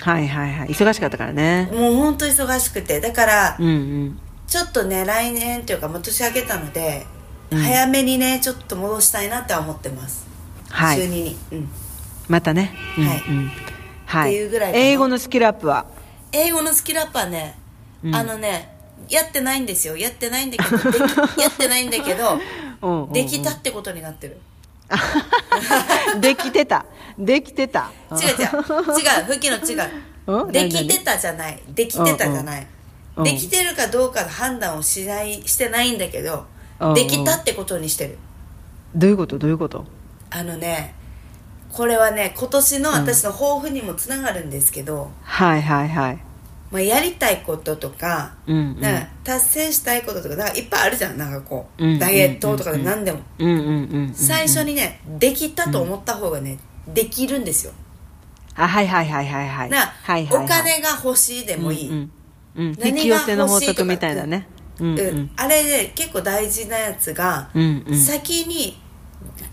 [0.00, 0.68] はいはいはい。
[0.68, 1.70] 忙しかったからね。
[1.72, 3.00] もう本当忙しくて。
[3.00, 4.18] だからうんうん
[4.52, 7.06] ちょっとね来年というかもう年明けたので、
[7.50, 7.58] うん。
[7.58, 10.26] 早めにねちょっと戻したいなって思ってます、
[10.68, 10.98] はい。
[10.98, 11.36] 週2に。
[11.52, 11.68] うん。
[12.28, 12.74] またね。
[12.96, 13.24] はい。
[13.30, 13.38] うん。
[13.38, 13.50] うん
[14.04, 15.86] はっていうぐらい英語のスキルアップは？
[16.32, 17.56] 英語のスキルアップはね、
[18.04, 18.14] うん。
[18.14, 18.76] あのね
[19.08, 19.96] やってないんですよ。
[19.96, 21.00] やってないんだけどでき
[21.40, 22.38] やってないんだけど
[23.10, 24.38] できたってことになってる。
[26.20, 26.84] できてた。
[27.18, 27.90] できてた。
[28.10, 28.28] 違う違う。
[28.28, 29.24] 違う。
[29.32, 29.90] 吹きの違う。
[30.26, 30.52] うん？
[30.52, 31.58] できてたじゃない。
[31.70, 32.66] できてたじゃない
[33.16, 33.24] うん。
[33.24, 36.46] できてるかどうかの判断をしないしてないんだけど
[36.80, 38.18] うんできたってことにしてる。
[38.94, 39.38] どういうこと？
[39.38, 39.84] どういうこと？
[40.30, 40.94] あのね
[41.70, 46.18] これはね今年の私の抱負にもつながるんですけど、はいはいはい。
[46.70, 49.06] まあ、やりたいこととか,、うんうん。
[49.24, 56.58] 達成したいこととかなんかいっぱいあるじゃんなんかこう、うんダイエットとかで何でも、うんうんうんうん最初にねできたと思った方がね、
[56.88, 57.72] できるんですよ。
[58.54, 59.70] あはいはいはいはいはい。
[59.70, 60.44] な、はいはいはい。
[60.44, 62.12] お金が欲しいでもいい、うんうん
[62.56, 62.66] うん。
[62.66, 64.46] 引き寄せの法則みたいなね。
[64.80, 65.18] うんううん。
[65.18, 67.96] んあれで結構大事なやつが、うんうん。
[67.96, 68.80] 先に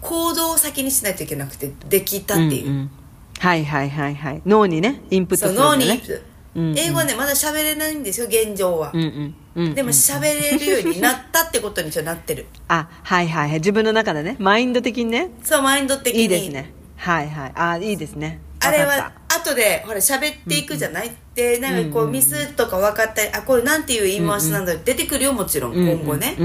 [0.01, 2.91] 行動を先にしないといけなくてできたっていう、んん。
[3.39, 4.41] はいはいはいはい。
[4.45, 5.65] 脳にねインプットするね。
[5.65, 6.23] 脳にインプット。
[6.55, 6.79] うんうん。
[6.79, 9.35] 英語はねまだ喋れないんですよ現状は、うんうん。
[9.55, 12.47] うんでも喋れるようになったってことにちょっとなってる。
[12.67, 13.59] あはいはいはい。
[13.59, 15.31] 自分の中でねマインド的にね。
[15.43, 16.21] そうマインド的に。
[16.21, 16.73] いいですね。
[16.97, 17.51] はいはい。
[17.55, 26.35] あいいですねあれは後でほら喋っていくじゃない、でなんかこうミスとか分かったりあこれなんていう言い回しなんだろう出てくるよもちろん今後ね、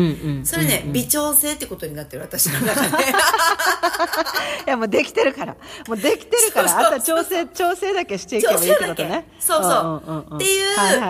[0.44, 2.88] それね、微調整ってことになってる私の中で。
[4.66, 5.56] いやもうできてるから。
[5.86, 6.78] もうできてるから。
[6.78, 9.26] あとは調整調整だけしていけばいいってことね。
[9.38, 10.02] そうそ
[10.32, 10.64] う,、っていう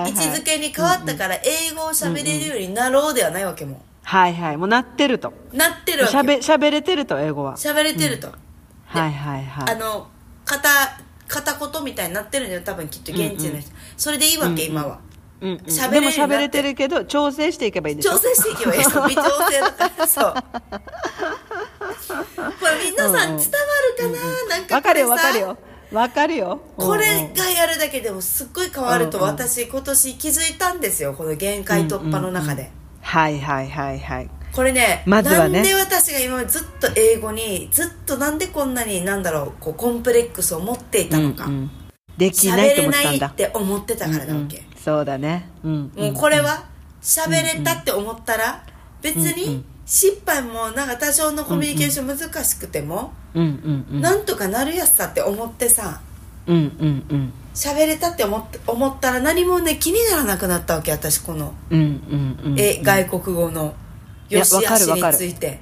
[0.06, 4.56] 位置づけに変わったから英語を喋れるようになろうではないわけも、はいはい。
[4.56, 5.32] もうなってると。
[5.52, 6.16] なってるわけ。
[6.16, 7.56] よしゃべしゃべれてると英語は。
[7.56, 8.28] 喋れてると、
[8.86, 9.72] はいはいはい。
[9.72, 10.08] あの
[10.44, 10.68] 片
[11.28, 15.00] 片言みたいになってるんだよ多分きっと現地の人、それでいいわけ、今は。
[15.40, 15.56] うんうん。
[15.58, 16.00] 喋れるようになって。
[16.00, 20.06] でも喋れてるけど調整していけばいいでしょ調整していけばいいそう微調整だから。
[20.06, 20.34] そう。
[20.34, 20.40] こ
[22.66, 23.38] れ皆さん伝わる
[23.98, 24.08] か
[24.48, 25.58] な、なんかわかるよわかるよ。
[25.92, 26.60] わかるよ。
[26.76, 27.26] これうん。
[27.26, 29.30] うんがやるだけでもすっごい変わるとうんうん。
[29.30, 31.14] 私今年気づいたんですよ。
[31.14, 32.70] この限界突破の中で、
[33.00, 35.54] はいはいはいはいこれねまずはね。
[35.54, 41.70] なんで私が今までずっと英語にずっとなんでこんなになんだろうこうコンプレックスを持っていたのか、うんうん。
[42.16, 43.26] でき喋ないとれない思ってたんだ。
[43.26, 45.48] って思ってたからだわけ、うんそうだね。
[45.64, 46.66] うんもうこれは
[47.02, 48.64] 喋れたって思ったら
[49.02, 54.00] 別に失敗もなんか多少のコミュニケーション難しくてもうんうんうん。
[54.00, 56.00] なんとかなるやつさって思ってさ。
[56.46, 57.32] うんうんうん。
[57.54, 62.60] 喋れたって思って思ったら何もね気にならなくなったわけ私このうんうんうん。
[62.60, 63.74] え外国語の
[64.34, 65.16] いやわかるわかる。
[65.16, 65.60] ついて。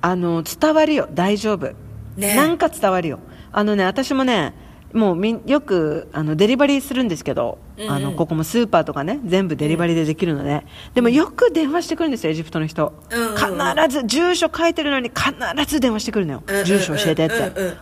[0.00, 1.08] あの伝わるよ。
[1.12, 1.72] 大丈夫。
[2.16, 2.34] ね。
[2.34, 3.18] なんか伝わるよ。
[3.52, 4.54] あのね私もね
[4.92, 7.90] もうみんよくあのデリバリーするんですけど、うんうん。
[7.90, 13.36] あのここもスーパーとかね全部デリバリーでできるので、でもよく電話してくるんですよエジプトの人、うんうんうん。
[13.36, 15.32] 必ず住所書いてるのに必
[15.66, 17.34] ず電話してくるのよ、うんうんうん住所教えてって、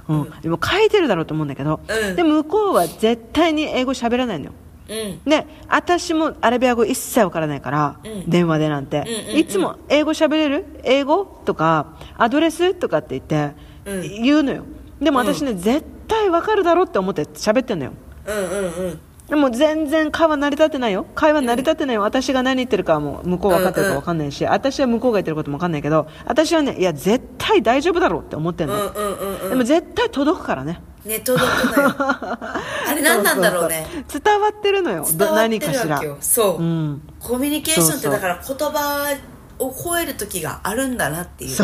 [0.07, 0.41] うんうん。
[0.41, 2.17] でも書いてるだろうと思うんだけど、うん。
[2.17, 4.53] で向こうは絶対に英語喋らないのよ
[4.91, 5.21] うん。
[5.25, 8.29] で私もアラビア語一切わからないから、うん。
[8.29, 9.39] 電話でなんて、うんうんうん。
[9.39, 10.67] いつも英語喋れる？
[10.83, 11.25] 英語？
[11.45, 12.75] とかアドレス？
[12.75, 14.23] とかって言って、うん。
[14.23, 14.65] 言うのよ。
[15.01, 17.93] でも私ね、絶対わかるだろうって思って喋ってんのよ。
[18.27, 19.01] うんうんうん。
[19.29, 21.07] でも全然会話成り立ってないよ。
[21.15, 29.51] 会話成り立ってないよ、私が何言ってるかはもう向こう分かってるか分かんないし、私は向こうが言ってることも分かんないけど私はねいや絶対大丈夫だろうって思ってんの、うんうんうんうん。
[29.51, 31.95] でも絶対届くからねね届くのよ。
[31.99, 33.87] あれ何なんだろうね。
[34.09, 35.07] 伝わってるのよ。
[35.07, 35.85] 伝わって何かしら。
[35.85, 37.03] るわけよそう、うん。
[37.19, 39.15] コミュニケーションってだから言葉
[39.59, 41.57] を超える時があるんだなっていう。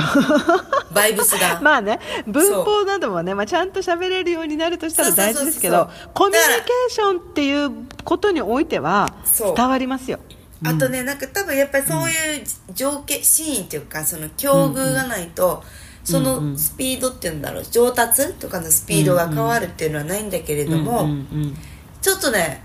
[0.93, 7.71] バイブスが まあね文法などもね、まあ、ちゃんと喋れるようになるとしたら大事ですけどコミュニケーションっていう
[8.05, 9.57] ことにおいてはそう。
[9.57, 10.19] 伝わりますよ。
[10.65, 15.63] あとねなんか多分やっぱりそういう情景シーンっていうかその境遇がないと、
[16.07, 21.57] そのスピードっていうんだろう上達とかのスピードが変わるっていうのはないんだけれども、うんうん
[22.01, 22.63] ちょっとね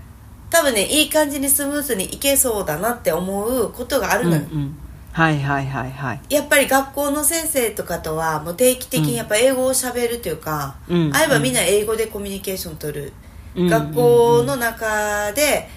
[0.50, 4.78] 多分ねいい感じにスムーズにいけそうだなって思うことがあるのよ、うんうん。
[5.10, 6.20] はいはいはいはい。
[6.28, 13.12] やっぱり学校の先生とかとはもう定期的にやっぱ英語をしゃべるというか、うん会えばみんな英語でコミュニケーション取る、
[13.56, 13.66] うん。
[13.68, 15.68] 学校の中で、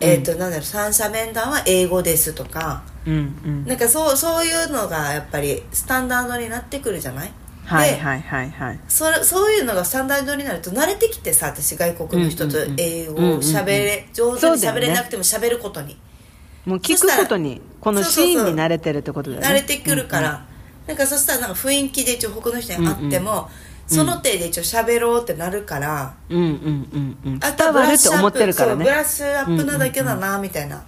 [0.00, 3.66] えーとなんだろう三者面談は英語ですとかうんうん。
[3.66, 7.28] なんかそうそういうのがやっぱりスタンダードになってくるじゃない？
[7.28, 7.32] で
[7.64, 8.80] はいはいはいはい。
[8.88, 15.96] それそういうのがスタンダードになると慣れてきてさ私外国の人と英語をしゃべれ、上手にしゃべれなくてもしゃべることに、
[16.66, 19.48] もう聞くことにこのシーンに慣れてるってことだよね。
[19.48, 20.44] 慣れてくるから、
[20.86, 23.48] なんかそしたらなんか雰囲気で一応他の人に会っても、
[23.86, 28.76] その手で一応喋ろうってなるから、うんうんうんうんあとは伝わるって思ってるからね。
[28.76, 30.84] そうブラッシュアップなだけだな、みたいな、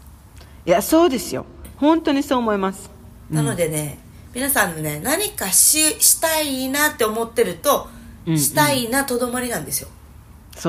[0.66, 1.46] いやそうですよ
[1.85, 2.91] 本当にそう思います。
[3.30, 3.99] なのでね
[4.35, 7.89] 皆さんもね何かししたいなって思ってると、
[8.26, 8.39] うんうん。
[8.39, 9.89] したいなとどまりなんですよ、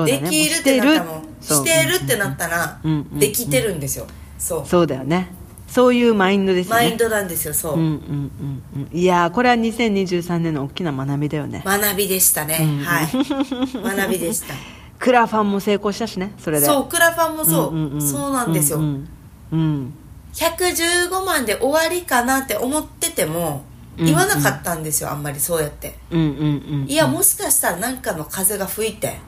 [0.04, 0.20] ね。
[0.20, 2.04] できるってなったらもしてる。
[2.04, 3.18] ってなったら、うんうんうん。
[3.18, 4.06] できてるんですよ。
[4.38, 4.66] そう。
[4.66, 5.32] そうだよね。
[5.68, 6.82] そういうマインドですよね。
[6.84, 8.96] マインドなんですよそう、うんうんうんうん。
[8.96, 11.62] いやーこれは2023年の大きな学びだよね。
[11.64, 12.54] 学びでしたね、
[12.84, 13.06] はい。
[13.08, 14.54] 学びでした。
[14.98, 16.66] クラファンも成功したしねそれで。
[16.66, 19.58] そうクラファンもそう、んんんそうなんですよ、うんうん。
[19.58, 19.94] うん
[20.36, 23.64] 115万で終わりかなって思ってても
[23.96, 25.98] 言わなかったんですよ、あんまりそうやって。
[26.10, 29.18] うんうんうんいやもしかしたら何かの風が吹いて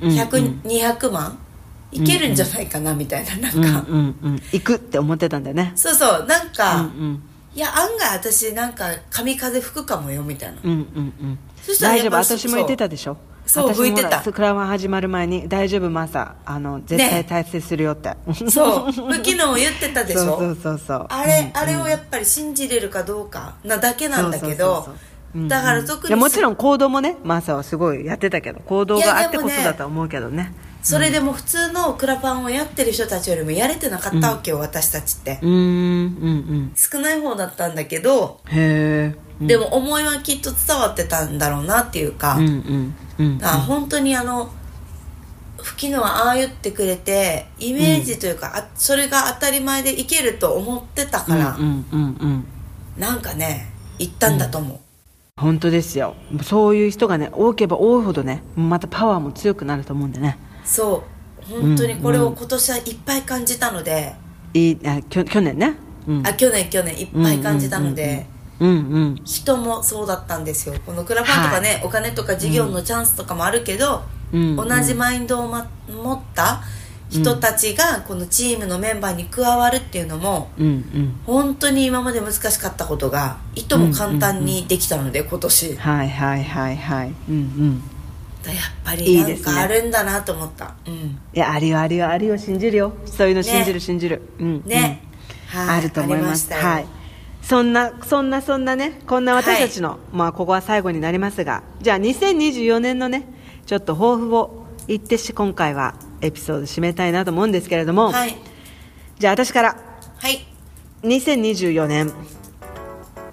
[0.00, 0.18] うんうん。
[0.18, 1.38] 100、200万
[1.92, 4.34] いけるんじゃないかなみたいななんうんか、うんうん。
[4.52, 5.72] 行くって思ってたんだよね。
[5.76, 7.22] そうそうなんか、うんうん。
[7.54, 10.60] いや案外私なんか神風吹くかもよみたいな。
[10.64, 10.78] うんうんう
[11.26, 11.38] ん。
[11.62, 12.36] そしたら大丈夫。
[12.36, 14.32] 私も言ってたでしょそう私もほら吹いてた。
[14.32, 17.24] クラファン始まる前に大丈夫マサあの絶対ね。
[17.24, 18.16] 達成するよって、
[18.50, 18.92] そう。
[18.92, 20.24] 昨日も言ってたでしょ？
[20.24, 21.06] そうそうそうそう。
[21.08, 24.88] あれ、あれをやっぱり信じれるかどうかなだけなんだけど。
[25.36, 35.38] だから特にいやもちろん行動もねマサはすごいやってたけど行動があってこそだと思うけどねそれでも普通のクラファンをやってる人たちよりもやれてなかったわけよ、私たちって。
[35.40, 35.52] うーん。
[35.52, 36.12] うん。
[36.12, 36.72] うん。
[36.76, 42.46] 少ない方だったんだけど、へえでも思いはきっと伝わってたんだろうなっていうか、うん。
[42.46, 42.94] うん。
[43.18, 43.40] うん。
[43.42, 44.52] あ本当にあの
[45.56, 51.86] 吹きのはああ言ってくれてイメージというか、あそれが当たり前でいけると思ってたから、うん。
[51.90, 52.16] うん。
[52.20, 52.44] うん。
[52.98, 54.78] なんかね言ったんだと思う、
[55.40, 56.14] 本当ですよ。
[56.42, 61.04] そういう人がね多ければ多いほどねまたパワーも強くなると思うんでねそ
[61.50, 61.60] う。
[61.60, 64.14] 本当にこれを今年はいっぱい感じたので、
[64.54, 65.76] いいあきょ去年ね。
[66.06, 66.26] うん。
[66.26, 66.98] あ去年去年。
[67.00, 68.26] いっぱい感じたので、
[68.60, 70.74] うんうん人もそうだったんですよ。
[70.86, 74.02] このクラファンとかね、お金とか事業のチャンスとかもあるけど、
[74.32, 76.60] うん同じマインドを、ま、持った
[77.08, 81.20] 人たちがこのチームのメンバーに加わるっていうのもうんうん。
[81.26, 85.76] 本当に今まで難しかったことがいとも簡単にできたので、今年。
[85.76, 87.14] はいはいはいはい。
[87.28, 87.82] うんうん
[88.50, 89.54] やっぱいりなんいですね。
[89.54, 90.74] かあるんだなと思った。
[90.86, 90.94] うん。
[90.94, 92.38] いやあるよあるよあるよ。
[92.38, 94.22] 信じるよそういうの信じる、ね信じる。
[94.38, 95.02] うんね、
[95.52, 95.58] うん。
[95.58, 96.52] はいあると思います。
[96.52, 96.86] はい。
[97.42, 103.26] そんなそんなそんなねこんな私たちの、まあここは最後になりますがじゃあ2024年のね
[103.66, 108.36] ちょっと抱負を言ってし今回はエピソード締めたいなと思うんですけれども、はい。
[109.18, 109.76] じゃあ私から。
[110.18, 110.46] はい。
[111.02, 112.12] 2024年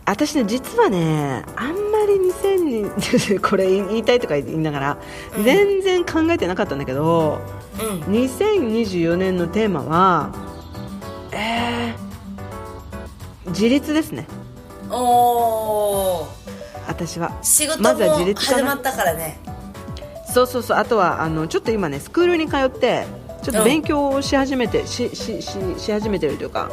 [0.06, 4.98] 私ね実はねあんまり2020 これ言いたいとか言いながら、
[5.38, 5.44] うん。
[5.44, 7.40] 全然考えてなかったんだけど
[7.80, 8.14] うん。
[8.14, 10.30] 2024年のテーマは
[11.32, 14.28] えー、自立ですね。
[14.90, 16.26] おー。
[16.88, 17.32] 私は。
[17.42, 17.90] 仕事も
[18.36, 19.40] 始まったからね。
[20.34, 20.78] そうそうそう。
[20.78, 23.06] あとはあのちょっと今ねスクールに通って
[23.44, 26.70] ちょっと勉強をし始めて、しししし始めてるというか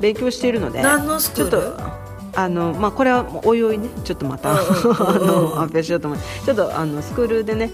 [0.00, 1.50] 勉強しているので何のスクール？
[1.50, 2.07] ちょっと
[2.38, 6.20] あのまあ、これはもうおいおいねちょっとまた、あの発表しようと思う。
[6.44, 7.72] ちょっとあのスクールでね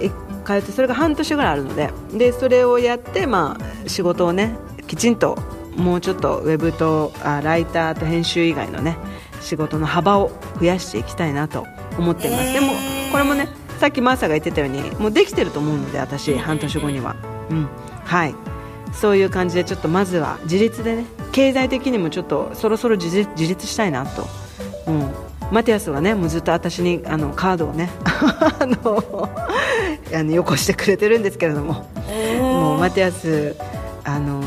[0.00, 0.10] え
[0.44, 4.56] 通ってそれが半年ぐらいあるのででそれをやって、まあ、仕事をね
[4.88, 5.38] きちんと
[5.76, 8.96] もうちょっとウェブとあライターと編集以外のね
[9.40, 11.64] 仕事の幅を増やしていきたいなと
[11.96, 12.72] 思っています、でも
[13.12, 13.48] これもね
[13.78, 17.14] さっきマーサが言ってたようにもうできてると思うので私半年後には、
[17.48, 17.68] うん、
[18.04, 18.34] はい
[18.92, 21.04] そういう感じでちょっとまずは自立でね。
[21.32, 24.26] 経済的にもちょっとそろそろ自立自立したいなと、
[24.88, 25.10] うん、
[25.52, 29.28] マティアスはねもうずっと私にあのカードをね あの
[30.12, 31.88] あのよこしてくれてるんですけれども。
[32.40, 33.56] もうマティアス
[34.04, 34.42] あの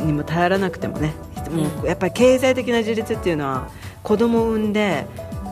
[0.00, 1.14] にも頼らなくてもね
[1.50, 3.68] もうやっぱり経済的な自立っていうのは
[4.02, 5.06] 子供を産んで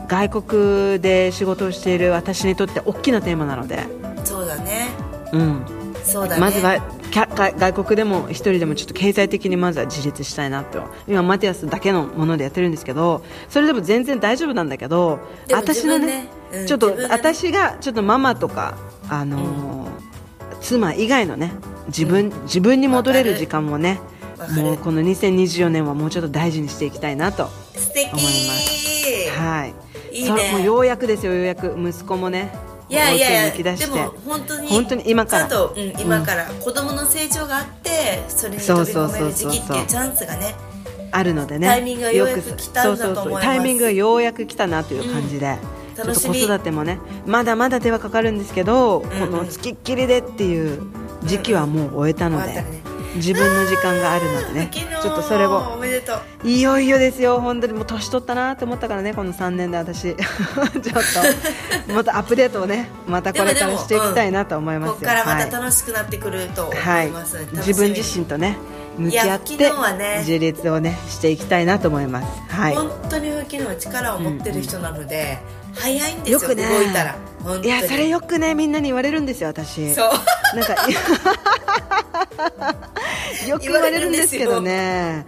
[0.07, 3.79] 外国で仕事をしている私にとって大きなテーマなので、
[4.23, 4.89] そうだね。
[5.31, 5.65] うん、
[6.03, 6.41] そうだね。
[6.41, 6.81] まずは
[7.11, 10.83] 外外国でも一人でもちょっと経済的にまずは自立したいなと。
[11.07, 15.19] 今マティアスだけのものでやってるんですけどそれでも全然大丈夫なんだけど
[15.51, 16.27] 私のね
[16.67, 17.07] ちょっとね。
[17.09, 18.77] 私がちょっとママとか
[19.09, 20.13] あのー
[20.63, 21.51] 妻以外のね
[21.87, 23.99] 自分、自分に戻れる時間もね
[24.55, 29.73] もうこの2024年はもうちょっと大事にしていきたいなと思いはい。
[30.17, 30.51] いいね。
[30.53, 32.51] もうようやくですよようやく息子もね
[32.93, 35.41] いやいやいやでも本当に本当に今から。
[35.41, 36.45] ちゃんと、うん、今から。
[36.45, 40.55] 子供の成長があってそれに飛び込める時期っていうチャンスがね
[41.11, 41.67] あるのでね。
[41.67, 43.05] タイミングがようやく来たんだと思います。
[43.05, 43.41] そうそうそう。
[43.41, 45.57] タイミングがようやく来たなという感じで、
[45.95, 50.81] ちょっと子育てもねまだまだ手はかかるんですけど、んこの付きっきりでっていう
[51.23, 52.82] 時期はもう終えたので、終わったね
[53.15, 54.71] 自分の時間があるのでね。
[54.71, 55.57] ちょっとそれを。
[55.75, 56.47] おめでとう。
[56.47, 57.39] いよいよですよ。
[57.41, 60.15] 本当にもう年取ったなと思ったからねこの3年で私。
[60.15, 60.81] ちょっ
[61.87, 64.93] とまたアップデートをね またこれからしていきたいなと思いますよ。
[64.93, 67.57] ここからまはいた楽しくなってくると思はいいます、楽しみ。
[67.59, 68.57] 自分自身とね
[68.97, 69.71] 向き合って
[70.19, 72.27] 自立をねしていきたいなと思います。
[72.49, 72.75] はい。
[72.75, 75.39] 本当に吹きの力を持ってる人なので、
[75.75, 76.67] 早いんですよよくね。
[76.67, 77.15] 動いたら。
[77.61, 79.93] いやそれよくねみんなに言われるんですよ私。
[79.93, 80.11] そう
[80.55, 80.73] なんか
[83.47, 85.25] よく言われるんですけどね。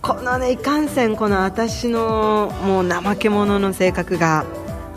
[0.00, 4.44] このねいかんせんこの私のもう怠け者の性格が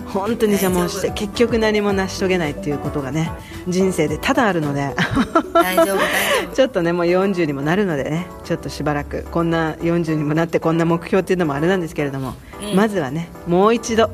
[0.08, 3.32] 本当に邪魔をして結局何も成し遂げないっていうことがね
[3.68, 4.96] 人生で多々あるので。
[4.96, 6.00] 大丈夫大丈夫。
[6.56, 14.10] ちょっとねもう40にもなるのでねちょっとしばらくこんな40にもなってこんな目標っていうのもあれなんですけれども、うんまずはねもう一度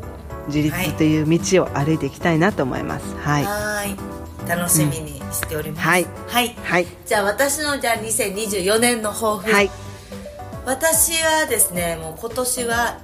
[0.48, 3.06] 自立という道を歩いていきたいなと思います。
[3.22, 3.44] はい。
[3.44, 4.11] はーい
[4.48, 6.08] 楽しみにしております、はい。
[6.28, 6.88] はい、はい。
[7.06, 9.72] じゃあ私のじゃあ2024年の抱負、はい。
[10.66, 12.98] 私はですねもう今年は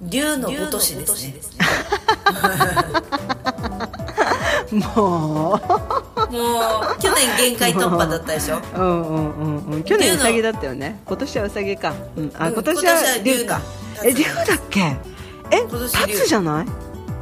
[0.00, 1.34] 竜のごとしですね。
[4.72, 5.60] も も
[6.96, 8.56] う去年限界突破だったでしょ？
[8.74, 9.82] ううんうんうんうん。
[9.84, 10.98] 去年うさぎだったよね。
[11.06, 13.60] 今年はうさぎか、うん、あうん今年は竜か
[14.02, 14.80] え竜今年は竜だっけ？
[15.50, 16.66] え今年竜立つじゃない？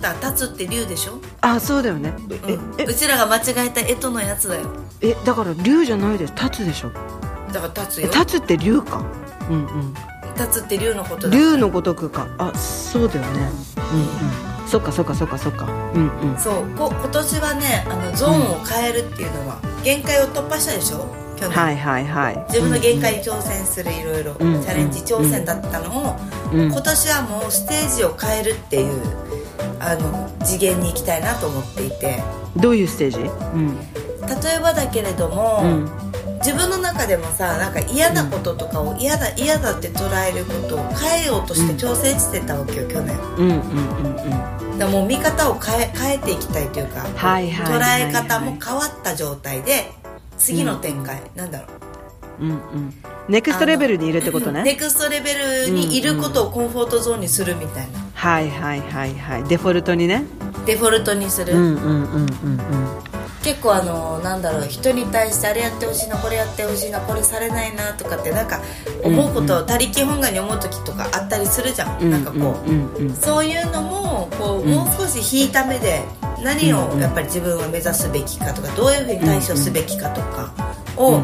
[0.01, 2.15] だ立つって竜でしょ、あそうだよね。
[2.47, 4.67] えうん、えうちらが間違えた干支のやつだよ。
[5.01, 6.91] えだから竜じゃないです立つでしょ？
[7.53, 8.11] だから立つえよ。
[8.13, 9.03] 立つって竜か。
[9.49, 9.95] うんうん。
[10.37, 11.37] 立つって竜のことだ。
[11.37, 12.29] 竜のごとくか。
[12.39, 13.51] あそうだよね。
[13.93, 14.03] うんう
[14.67, 14.69] ん。
[14.69, 15.67] そっかそっかそっかそっか。
[15.95, 16.39] うんうん。
[16.39, 16.65] そう。
[16.79, 21.07] こ今年はねあのゾーンを変えるっていうのは、限界を突破したでしょ？
[21.41, 22.45] 去年、はいはいはい。
[22.49, 24.61] 自分の限界に挑戦するいろいろチうん。
[24.61, 26.17] ャレンジ挑戦だったのを、
[26.53, 26.67] うん。
[26.67, 29.03] 今年はもうステージを変えるっていう
[29.81, 32.23] あの次元に行きたいなと思っていて。
[32.57, 33.19] どういうステージ？
[33.19, 33.77] うん。
[34.43, 35.91] 例えばだけれども、うん。
[36.41, 43.19] 自分の中でもさなんか嫌なこととかを嫌だ嫌だって捉えることを変えようとして挑戦してたわけよ去年。
[43.37, 44.79] うんうんうんうん。
[44.79, 49.93] だもう見方を変え変えていきたいというか、捉え方も変わった状態で
[50.41, 51.67] 次の展開、なんだろ
[52.41, 52.45] う。
[52.45, 52.95] うんうん。
[53.29, 58.01] ネクストレベルにいるってことネねクストレベルにいることをコンフォートゾーンにするみたいな。
[58.15, 59.45] はいはいはいはい。
[59.45, 60.25] デフォルトにね。
[60.67, 62.29] デフォルトにする、うんうんうんうんうん。
[63.43, 64.69] 結構あのなんだろう。
[64.69, 68.61] 人に対してあれやってほしいなこれやってほしいなこれされないなとかってなんか
[69.05, 73.15] 思うことを他力本願に思う時とかあったりするじゃん、うんなんかこう、うんうんうん。
[73.15, 76.03] そういうのもこうもう少し引いた目で
[76.43, 80.53] 何をやっぱり自分は目指すべきかとかどういうふうに対処すべきかとか
[80.97, 81.23] を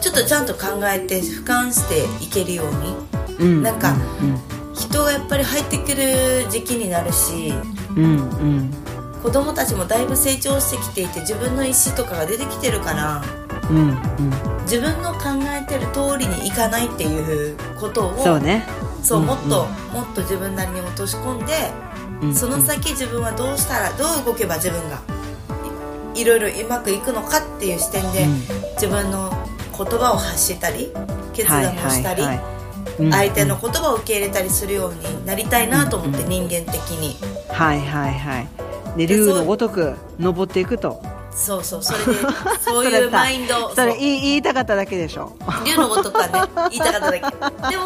[0.00, 3.62] ちょっとちゃんと考えて俯瞰していけるようにうん。
[3.62, 4.38] なんかうん。
[4.74, 7.52] 人がやっぱり入ってくる時期になるし
[7.96, 8.04] うん。
[8.04, 8.70] うん。
[9.22, 13.22] 子供たちもだいぶ成長してきていて自分の意思とかが出てきてるから
[13.70, 13.78] うん。
[13.78, 14.58] うん。
[14.62, 18.64] 自分の考えてる通りにいかないっていうことをそうね。
[19.02, 19.26] そううん。
[19.26, 21.70] もっと、もっと自分なりに落とし込んで、
[22.22, 22.34] うん。
[22.34, 25.00] その先自分はどうしたらどう動けば自分が
[26.14, 28.34] いいろいろうまくいくのかっていう視点で、うん。
[28.74, 29.30] 自分の
[29.76, 30.90] 言葉を発したり
[31.32, 32.22] 決断をしたり、
[33.10, 37.16] 相手の言葉を受け入れたりするようになりたいなと思って、人間的に。
[37.48, 38.48] はいはいはい。
[38.96, 41.00] で竜のごとく登っていくと
[41.30, 42.20] そうそうそれで
[42.60, 43.74] そういうマインド。
[43.74, 45.36] それ言いたかっただけでしょ。
[45.64, 46.32] 竜のごとくはね
[46.70, 47.20] 言いたかっただけ。
[47.70, 47.84] でも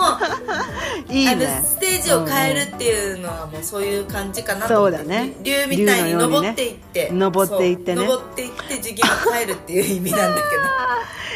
[1.10, 1.62] いいね。
[1.64, 4.96] ステージを変えるっていうのはもうそういう感じかなとそ思って。
[4.96, 5.34] うだね。
[5.42, 7.10] 竜みたいに登っていって。
[7.12, 8.02] 登っていってね。
[8.06, 10.40] 登っていって次元を変えるっていう意味なんだ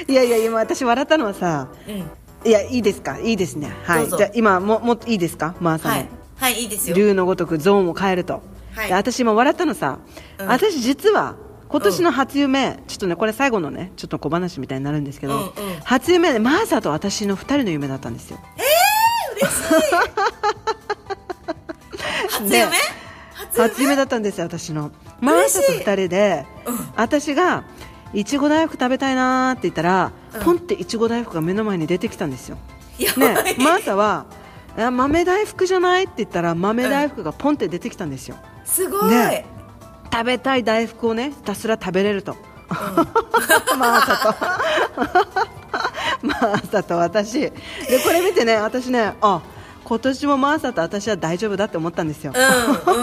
[0.09, 2.11] いやいや今私笑ったのはさけどうん。
[2.49, 3.19] いやいいですか？
[3.19, 3.73] いいですね。
[3.85, 4.05] はい。
[4.05, 5.55] うじゃあ今ももっといいですか？
[5.61, 5.93] マーさん。
[5.93, 6.09] の、はい。
[6.39, 6.97] はいいいですよ。
[6.97, 8.43] 竜のごとくゾーンを変えると、
[8.75, 8.89] はい。
[8.89, 9.99] で私今笑ったのさ、
[10.39, 10.47] うん。
[10.49, 11.35] 私実は
[11.69, 15.51] 今年の初夢、ちょっとねこれ最後のねちょっと小話みたいになるんですけど、うんうん。
[15.85, 18.39] 初夢でマーサと私の2人の夢だったんですよ。
[22.31, 22.67] 初夢で
[23.37, 23.69] 初夢？
[23.69, 24.93] 初夢だったんですよ私の。
[25.21, 26.47] マーサと2人で、
[26.97, 27.65] 私が
[28.13, 30.41] いちご大福食べたいなーって言ったら、うん。
[30.43, 32.59] ポンっていちご大福が目の前に出てきたんですよ。
[32.99, 34.27] やねマーサは
[34.79, 36.05] あ豆大福じゃない？
[36.05, 39.45] って言ったら豆大福がポンって出てきたんですよ、すごい、ね
[40.17, 42.37] 食べたい大福をねひたすら食べれると、
[43.79, 46.27] マーサと。
[46.27, 47.41] マーサと私。
[47.41, 47.53] で
[48.03, 49.43] これ見てね私ねあ
[49.85, 52.95] 今年もマーサと私は大丈夫だって思ったんですよ、うん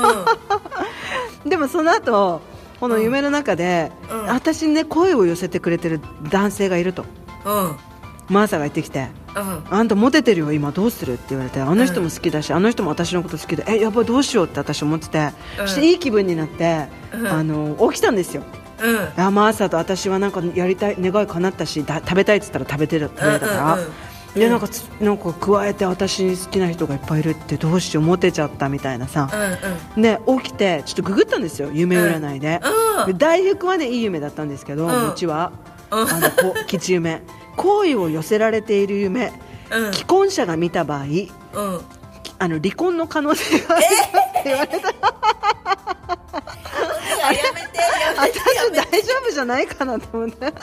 [1.43, 1.45] うん。
[1.49, 2.41] でもその後
[2.80, 4.26] この夢の中で、うん。
[4.26, 6.01] 私にね声を寄せてくれてる
[6.32, 7.05] 男性がいると。
[7.45, 7.78] うん
[8.30, 9.63] マーサが言ってきてうん。
[9.69, 15.67] あんたモテてるよ今どうするって言われてあの人も好きだし、あの人も私のこと好きでえやばいどうしようって私思ってて、うん。
[15.67, 17.28] そしていい気分になって、うん。
[17.28, 18.43] あの起きたんですよ。
[18.82, 19.21] うん。
[19.21, 23.80] あマーサと私はなんかやりたい願い叶ったしだ食べたいって言ったら食べてる食べれたから、うん。
[23.80, 23.91] うんうん
[24.34, 29.30] でなんかつなんか加えて私に好きな人がいっぱいいるってどうしようモテちゃったみたいなさ、
[29.95, 32.59] うんで起きてちょっとググったんですよ夢占いで,、
[33.15, 35.11] 大福はねいい夢だったんですけど、うん。
[35.11, 37.22] うちは、うんあのこ吉夢
[37.56, 39.32] 好意を寄せられている夢、
[39.72, 39.94] うん。
[39.94, 41.08] 既婚者が見た場合うん。
[41.08, 44.89] きあの離婚の可能性があるって言われた、いや
[47.34, 47.80] やめて
[48.18, 48.39] 私
[48.72, 50.54] 大丈夫じゃないかなと思って。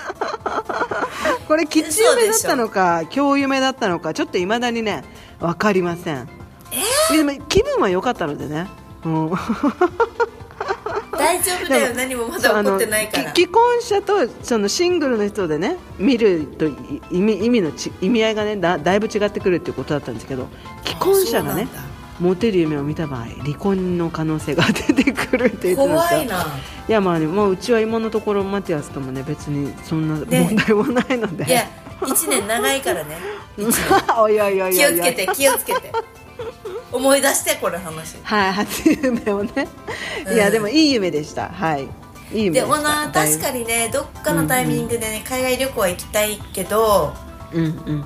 [1.46, 5.04] これ吉夢だったのか今日夢だったのかちょっといまだにね
[5.40, 6.28] 分かりません、
[7.10, 8.68] でも気分は良かったのでね、
[9.04, 9.30] うん
[11.20, 11.94] 大丈夫だよ。
[11.94, 13.34] 何もまだ起こってないから。
[13.34, 16.74] 既婚者とそのシングルの人でね見るとい
[17.10, 20.48] 意味意味のち意味合いがねだだいぶ違ってくるっていうことだったんですけど
[20.84, 21.68] 既婚者がね
[22.18, 26.46] モテる夢を見た場合離婚の可能性が出てくるって言ってたんですよ怖いな。
[26.88, 30.46] いやまあねもううちは今のところマティアスともね別にそんなね。
[30.50, 31.68] 問題もないので、いや
[32.06, 33.16] 一年長いからね。
[33.56, 35.92] 気をつけて気をつけて
[36.92, 38.16] 思い出してこれ話。
[38.22, 39.68] はい初夢をね、
[40.32, 41.48] いやでもいい夢でした。
[41.48, 41.82] はい。
[42.32, 42.76] いい夢でした。
[42.76, 47.14] でもな確かにねどっかのタイミングでね、海外旅行は行きたいけど
[47.52, 48.04] うんうん。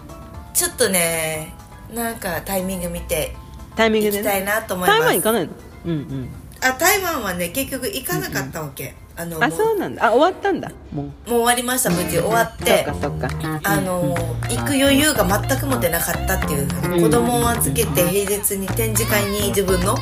[0.52, 1.54] ちょっとね
[1.92, 3.34] なんかタイミング見て
[3.76, 5.00] タイミングで行きたいねなと思います。
[5.00, 5.52] 台湾行かないの？
[5.86, 6.28] うんうん。
[6.60, 9.56] あ台湾はね結局行かなかったわけ、あのあもう。
[9.56, 10.06] そうなんだ。
[10.06, 10.70] あ終わったんだ。
[10.92, 11.04] もう。
[11.04, 13.28] もう終わりました無事終わっそてっかそっか。
[13.62, 14.14] あの
[14.48, 17.02] 行く余裕が全く持てなかったっていう。
[17.02, 19.96] 子供を預けて平日に展示会に自分の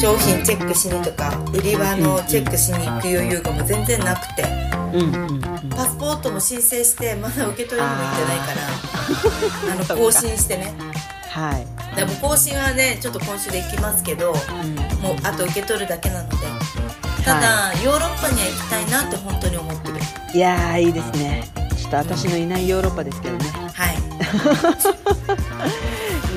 [0.00, 4.44] 商品チェックしにとか売り場のチェックしに行く余裕がもう全然なくて。
[4.92, 5.40] うんうんうん。
[5.70, 8.46] パスポートも申請してまだ受け取りにも行ってないか
[9.66, 10.72] ら あの更新してね。
[11.30, 11.66] はい。
[11.94, 16.36] でも更新はねちょっと今週で行きますけどもうあと受け取るだけなので
[17.28, 19.96] ただ、ヨーロッパには行きたいなって本当に思ってる。
[20.34, 21.44] いやーいいですね。
[21.76, 23.44] ちした私のいないヨーロッパですけどね。
[23.74, 23.98] はい。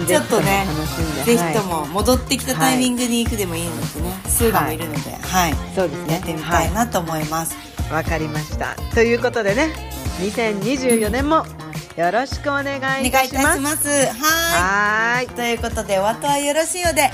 [0.05, 1.23] ちょっとね楽しんで。
[1.23, 6.13] ぜひとも戻ってきたタイミングに行くでもいいのでね、スーガもいるので、はい、そうですね。
[6.15, 7.55] やってみたいなと思います。
[7.89, 8.75] わかりました。
[8.93, 9.69] ということでね
[10.19, 11.45] 2024年も
[11.95, 13.57] よろしくお願いいお願いいたたします。
[13.57, 13.87] します。
[14.13, 15.27] はい。
[15.27, 17.09] ということで、お後はよろしいので、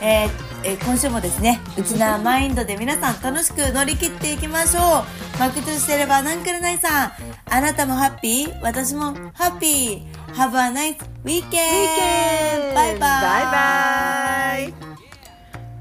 [0.00, 5.38] えーえー今週もですね、うちなマインドで皆さん楽しく乗り切っていきましょう。
[5.38, 7.12] マクトゥしてればなんくるないさん。
[7.50, 8.60] あなたもハッピー？
[8.62, 12.74] 私もハッピー !Have a nice weekend!
[12.74, 14.88] バイバイバイバイ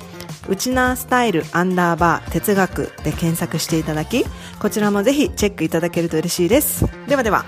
[0.49, 4.25] ウチナースタイルアンダーバー哲学で検索していただき、
[4.59, 6.87] こちらもぜひチェックいただけると嬉しいです。
[7.07, 7.45] ではでは。